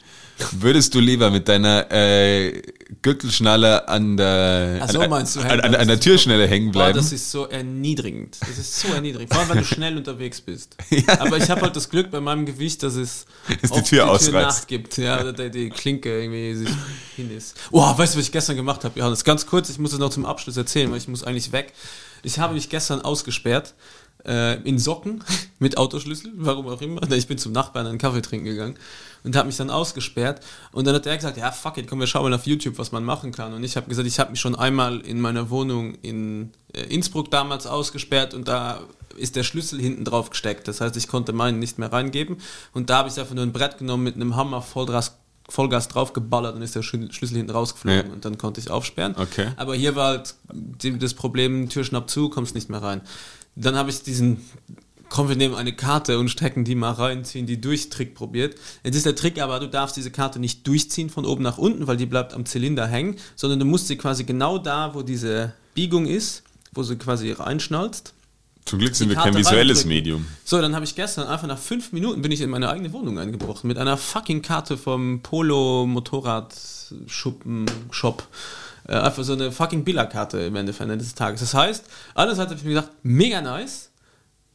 [0.52, 2.62] Würdest du lieber mit deiner äh,
[3.02, 6.00] Gürtelschnalle an der, so, an, du, an, hängen an, an der.
[6.00, 6.96] Türschnelle hängen Boah, bleiben?
[6.96, 8.38] das ist so erniedrigend.
[8.40, 9.32] Das ist so erniedrigend.
[9.32, 10.76] Vor allem, wenn du schnell unterwegs bist.
[11.18, 13.26] Aber ich habe halt das Glück bei meinem Gewicht, dass es
[13.62, 14.60] Dass die Tür ausreißt.
[14.60, 14.96] nachgibt.
[14.96, 16.74] Ja, oder die, die Klinke irgendwie sich
[17.16, 17.56] hin ist.
[17.70, 19.24] Boah, weißt du, was ich gestern gemacht habe, Johannes?
[19.24, 21.74] Ganz kurz, ich muss es noch zum Abschluss erzählen, weil ich muss eigentlich weg.
[22.22, 23.74] Ich habe mich gestern ausgesperrt
[24.26, 25.24] äh, in Socken
[25.58, 27.00] mit Autoschlüssel, warum auch immer.
[27.12, 28.76] Ich bin zum Nachbarn einen Kaffee trinken gegangen
[29.22, 30.40] und habe mich dann ausgesperrt.
[30.72, 32.92] Und dann hat er gesagt, ja, fuck it, komm, wir schauen mal auf YouTube, was
[32.92, 33.52] man machen kann.
[33.52, 37.30] Und ich habe gesagt, ich habe mich schon einmal in meiner Wohnung in äh, Innsbruck
[37.30, 38.80] damals ausgesperrt und da
[39.16, 40.66] ist der Schlüssel hinten drauf gesteckt.
[40.68, 42.38] Das heißt, ich konnte meinen nicht mehr reingeben.
[42.72, 45.18] Und da habe ich einfach nur ein Brett genommen mit einem Hammer Vollgas,
[45.48, 48.06] Vollgas draufgeballert und ist der Schlü- Schlüssel hinten rausgeflogen.
[48.06, 48.12] Ja.
[48.12, 49.16] Und dann konnte ich aufsperren.
[49.18, 49.48] Okay.
[49.56, 50.34] Aber hier war halt
[51.00, 53.02] das Problem, Tür schnapp zu, kommst nicht mehr rein.
[53.60, 54.38] Dann habe ich diesen,
[55.08, 58.54] komm, wir nehmen eine Karte und stecken die mal rein, ziehen die durch, Trick probiert.
[58.84, 61.86] Jetzt ist der Trick aber, du darfst diese Karte nicht durchziehen von oben nach unten,
[61.86, 65.52] weil die bleibt am Zylinder hängen, sondern du musst sie quasi genau da, wo diese
[65.74, 66.42] Biegung ist,
[66.72, 68.14] wo sie quasi reinschnallst.
[68.64, 69.84] Zum Glück sind wir kein visuelles.
[69.84, 70.26] Medium.
[70.44, 73.18] So, dann habe ich gestern einfach nach fünf Minuten bin ich in meine eigene Wohnung
[73.18, 76.54] eingebrochen mit einer fucking Karte vom Polo Motorrad
[77.06, 78.26] Schuppen Shop.
[78.90, 81.40] Äh, einfach so eine fucking Billerkarte im Endeffekt Ende des Tages.
[81.40, 81.84] Das heißt,
[82.16, 83.90] einerseits habe ich mir gedacht, mega nice.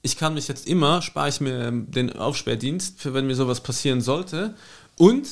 [0.01, 3.61] Ich kann mich jetzt immer, spare ich mir ähm, den Aufsperrdienst, für wenn mir sowas
[3.61, 4.53] passieren sollte.
[4.97, 5.25] Und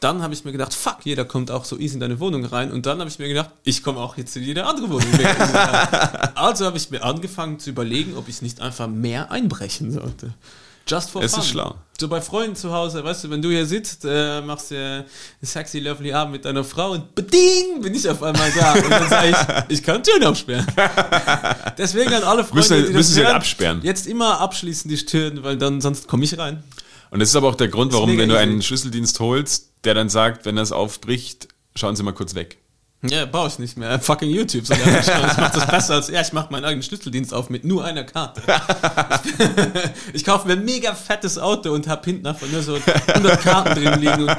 [0.00, 2.72] dann habe ich mir gedacht, fuck, jeder kommt auch so easy in deine Wohnung rein.
[2.72, 5.06] Und dann habe ich mir gedacht, ich komme auch jetzt in jede andere Wohnung
[6.34, 10.32] also habe ich mir angefangen zu überlegen, ob ich nicht einfach mehr einbrechen sollte.
[10.88, 11.40] Just for Es fun.
[11.40, 11.74] ist schlau.
[12.00, 15.04] So bei Freunden zu Hause, weißt du, wenn du hier sitzt, äh, machst du einen
[15.42, 18.72] sexy, lovely Abend mit deiner Frau und beding, bin ich auf einmal da.
[18.72, 19.36] Und dann sage ich,
[19.78, 20.66] ich kann Türen aufsperren.
[21.78, 23.80] Deswegen an alle Freunde, Müssen- die das müssen sie hören, absperren.
[23.82, 26.62] Jetzt immer abschließen die Türen, weil dann sonst komme ich rein.
[27.10, 30.08] Und das ist aber auch der Grund, warum, wenn du einen Schlüsseldienst holst, der dann
[30.08, 32.58] sagt, wenn er es aufbricht, schauen Sie mal kurz weg.
[33.02, 33.98] Ja, brauche ich nicht mehr.
[33.98, 34.78] Fucking YouTube schauen.
[34.78, 35.06] Ich
[35.38, 36.20] mache das besser als er.
[36.20, 38.42] Ich mache meinen eigenen Schlüsseldienst auf mit nur einer Karte.
[40.12, 43.82] ich kaufe mir ein mega fettes Auto und habe hinten einfach nur so 100 Karten
[43.82, 44.24] drin liegen.
[44.24, 44.36] Und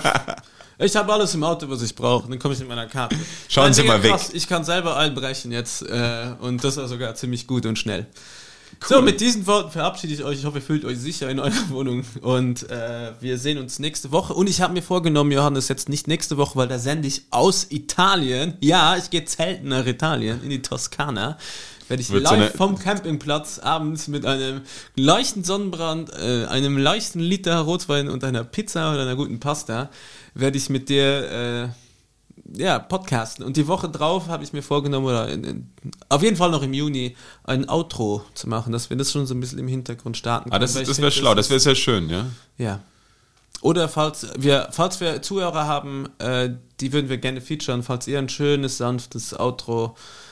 [0.77, 2.29] ich habe alles im Auto, was ich brauche.
[2.29, 3.15] Dann komme ich mit meiner Karte.
[3.49, 4.11] Schauen Nein, Sie mal weg.
[4.11, 4.29] krass.
[4.33, 5.81] Ich kann selber einbrechen jetzt.
[5.81, 8.05] Äh, und das war sogar ziemlich gut und schnell.
[8.87, 10.39] So, mit diesen Worten verabschiede ich euch.
[10.39, 12.03] Ich hoffe, ihr fühlt euch sicher in eurer Wohnung.
[12.21, 14.33] Und äh, wir sehen uns nächste Woche.
[14.33, 17.67] Und ich habe mir vorgenommen, Johannes, jetzt nicht nächste Woche, weil da sende ich aus
[17.69, 18.55] Italien.
[18.59, 21.37] Ja, ich gehe zelten nach Italien, in die Toskana.
[21.87, 24.61] Werde ich Wird live so vom Campingplatz abends mit einem
[24.95, 29.89] leichten Sonnenbrand, äh, einem leichten Liter Rotwein und einer Pizza oder einer guten Pasta,
[30.33, 31.71] werde ich mit dir...
[31.73, 31.80] Äh,
[32.55, 33.45] ja, podcasten.
[33.45, 35.71] Und die Woche drauf habe ich mir vorgenommen, oder in, in,
[36.09, 39.33] auf jeden Fall noch im Juni, ein Outro zu machen, dass wir das schon so
[39.33, 42.25] ein bisschen im Hintergrund starten Ah, das das wäre schlau, das wäre sehr schön, ja.
[42.57, 42.79] Ja.
[43.61, 46.49] Oder falls wir, falls wir Zuhörer haben, äh,
[46.79, 50.30] die würden wir gerne featuren, falls ihr ein schönes, sanftes Outro äh,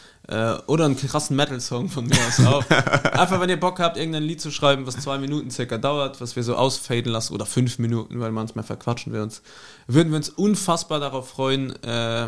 [0.68, 2.70] oder einen krassen Metal-Song von mir aus auch.
[2.70, 6.36] Einfach, wenn ihr Bock habt, irgendein Lied zu schreiben, was zwei Minuten circa dauert, was
[6.36, 9.42] wir so ausfaden lassen, oder fünf Minuten, weil manchmal verquatschen wir uns,
[9.88, 12.28] würden wir uns unfassbar darauf freuen äh,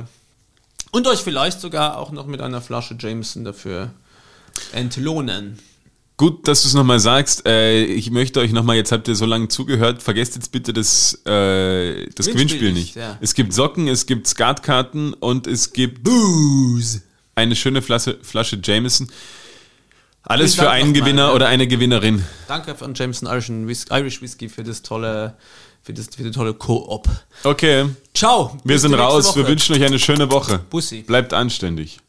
[0.92, 3.92] und euch vielleicht sogar auch noch mit einer Flasche Jameson dafür
[4.74, 5.60] entlohnen.
[6.18, 7.48] Gut, dass du es nochmal sagst.
[7.48, 11.14] Äh, ich möchte euch nochmal, jetzt habt ihr so lange zugehört, vergesst jetzt bitte das,
[11.26, 12.96] äh, das Gewinnspiel Gewinnspiel nicht, nicht.
[12.96, 13.18] ja.
[13.22, 17.02] Es gibt Socken, es gibt Skatkarten und es gibt Booze.
[17.36, 19.10] Eine schöne Flasche, Flasche Jameson.
[20.24, 21.34] Alles für einen Gewinner ja.
[21.34, 22.24] oder eine Gewinnerin.
[22.48, 25.36] Danke an Jameson Irish Whis Irish Whiskey für das tolle,
[25.82, 27.08] für das, für die tolle Co-op.
[27.44, 28.58] Okay, Ciao.
[28.64, 29.36] wir sind raus.
[29.36, 29.52] Wir Woche.
[29.52, 30.60] wünschen euch eine schöne Woche.
[30.70, 31.02] Bussi.
[31.02, 32.00] Bleibt anständig.